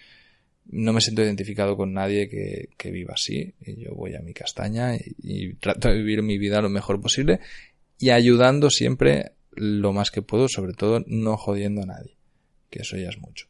no 0.71 0.93
me 0.93 1.01
siento 1.01 1.23
identificado 1.23 1.77
con 1.77 1.93
nadie 1.93 2.29
que, 2.29 2.69
que 2.77 2.93
viva 2.93 3.15
así. 3.15 3.53
Y 3.61 3.83
yo 3.83 3.95
voy 3.95 4.15
a 4.15 4.21
mi 4.21 4.33
castaña 4.33 4.95
y, 4.95 5.55
trato 5.55 5.89
de 5.89 5.97
vivir 5.97 6.23
mi 6.23 6.39
vida 6.39 6.63
lo 6.63 6.69
mejor 6.69 7.01
posible 7.01 7.41
y 7.99 8.11
ayudando 8.11 8.71
siempre 8.71 9.33
lo 9.51 9.93
más 9.93 10.13
que 10.13 10.23
puedo, 10.23 10.49
sobre 10.49 10.75
todo 10.75 11.03
no 11.09 11.37
jodiendo 11.37 11.83
a 11.83 11.87
nadie, 11.87 12.17
que 12.71 12.83
eso 12.83 12.97
ya 12.97 13.09
es 13.09 13.19
mucho. 13.19 13.49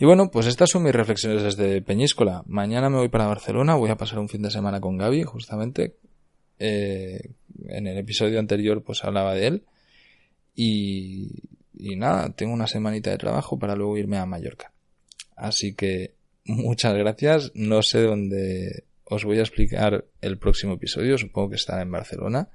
Y 0.00 0.06
bueno, 0.06 0.30
pues 0.30 0.46
estas 0.46 0.70
son 0.70 0.84
mis 0.84 0.94
reflexiones 0.94 1.42
desde 1.42 1.82
Peñíscola. 1.82 2.42
Mañana 2.46 2.88
me 2.88 2.96
voy 2.96 3.10
para 3.10 3.26
Barcelona, 3.26 3.74
voy 3.74 3.90
a 3.90 3.98
pasar 3.98 4.18
un 4.18 4.30
fin 4.30 4.40
de 4.40 4.50
semana 4.50 4.80
con 4.80 4.96
Gaby, 4.96 5.24
justamente, 5.24 5.96
eh, 6.58 7.20
en 7.68 7.86
el 7.86 7.98
episodio 7.98 8.38
anterior 8.38 8.82
pues 8.82 9.04
hablaba 9.04 9.34
de 9.34 9.46
él. 9.46 9.64
Y, 10.54 11.42
y 11.74 11.96
nada, 11.96 12.30
tengo 12.30 12.54
una 12.54 12.66
semanita 12.66 13.10
de 13.10 13.18
trabajo 13.18 13.58
para 13.58 13.76
luego 13.76 13.98
irme 13.98 14.16
a 14.16 14.24
Mallorca. 14.24 14.72
Así 15.36 15.74
que 15.74 16.14
muchas 16.46 16.94
gracias. 16.94 17.52
No 17.52 17.82
sé 17.82 18.00
dónde 18.00 18.84
os 19.04 19.26
voy 19.26 19.36
a 19.36 19.42
explicar 19.42 20.06
el 20.22 20.38
próximo 20.38 20.72
episodio. 20.72 21.18
Supongo 21.18 21.50
que 21.50 21.56
estará 21.56 21.82
en 21.82 21.90
Barcelona. 21.90 22.48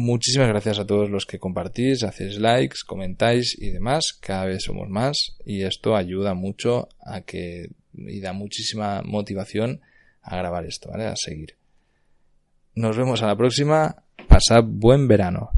Muchísimas 0.00 0.46
gracias 0.46 0.78
a 0.78 0.86
todos 0.86 1.10
los 1.10 1.26
que 1.26 1.40
compartís, 1.40 2.04
hacéis 2.04 2.38
likes, 2.38 2.76
comentáis 2.86 3.56
y 3.58 3.70
demás. 3.70 4.04
Cada 4.20 4.44
vez 4.44 4.62
somos 4.62 4.88
más 4.88 5.36
y 5.44 5.64
esto 5.64 5.96
ayuda 5.96 6.34
mucho 6.34 6.88
a 7.04 7.22
que 7.22 7.70
y 7.94 8.20
da 8.20 8.32
muchísima 8.32 9.02
motivación 9.02 9.80
a 10.22 10.36
grabar 10.36 10.66
esto, 10.66 10.88
¿vale? 10.88 11.06
A 11.06 11.16
seguir. 11.16 11.56
Nos 12.76 12.96
vemos 12.96 13.22
a 13.22 13.26
la 13.26 13.36
próxima. 13.36 14.04
Pasad 14.28 14.62
buen 14.62 15.08
verano. 15.08 15.50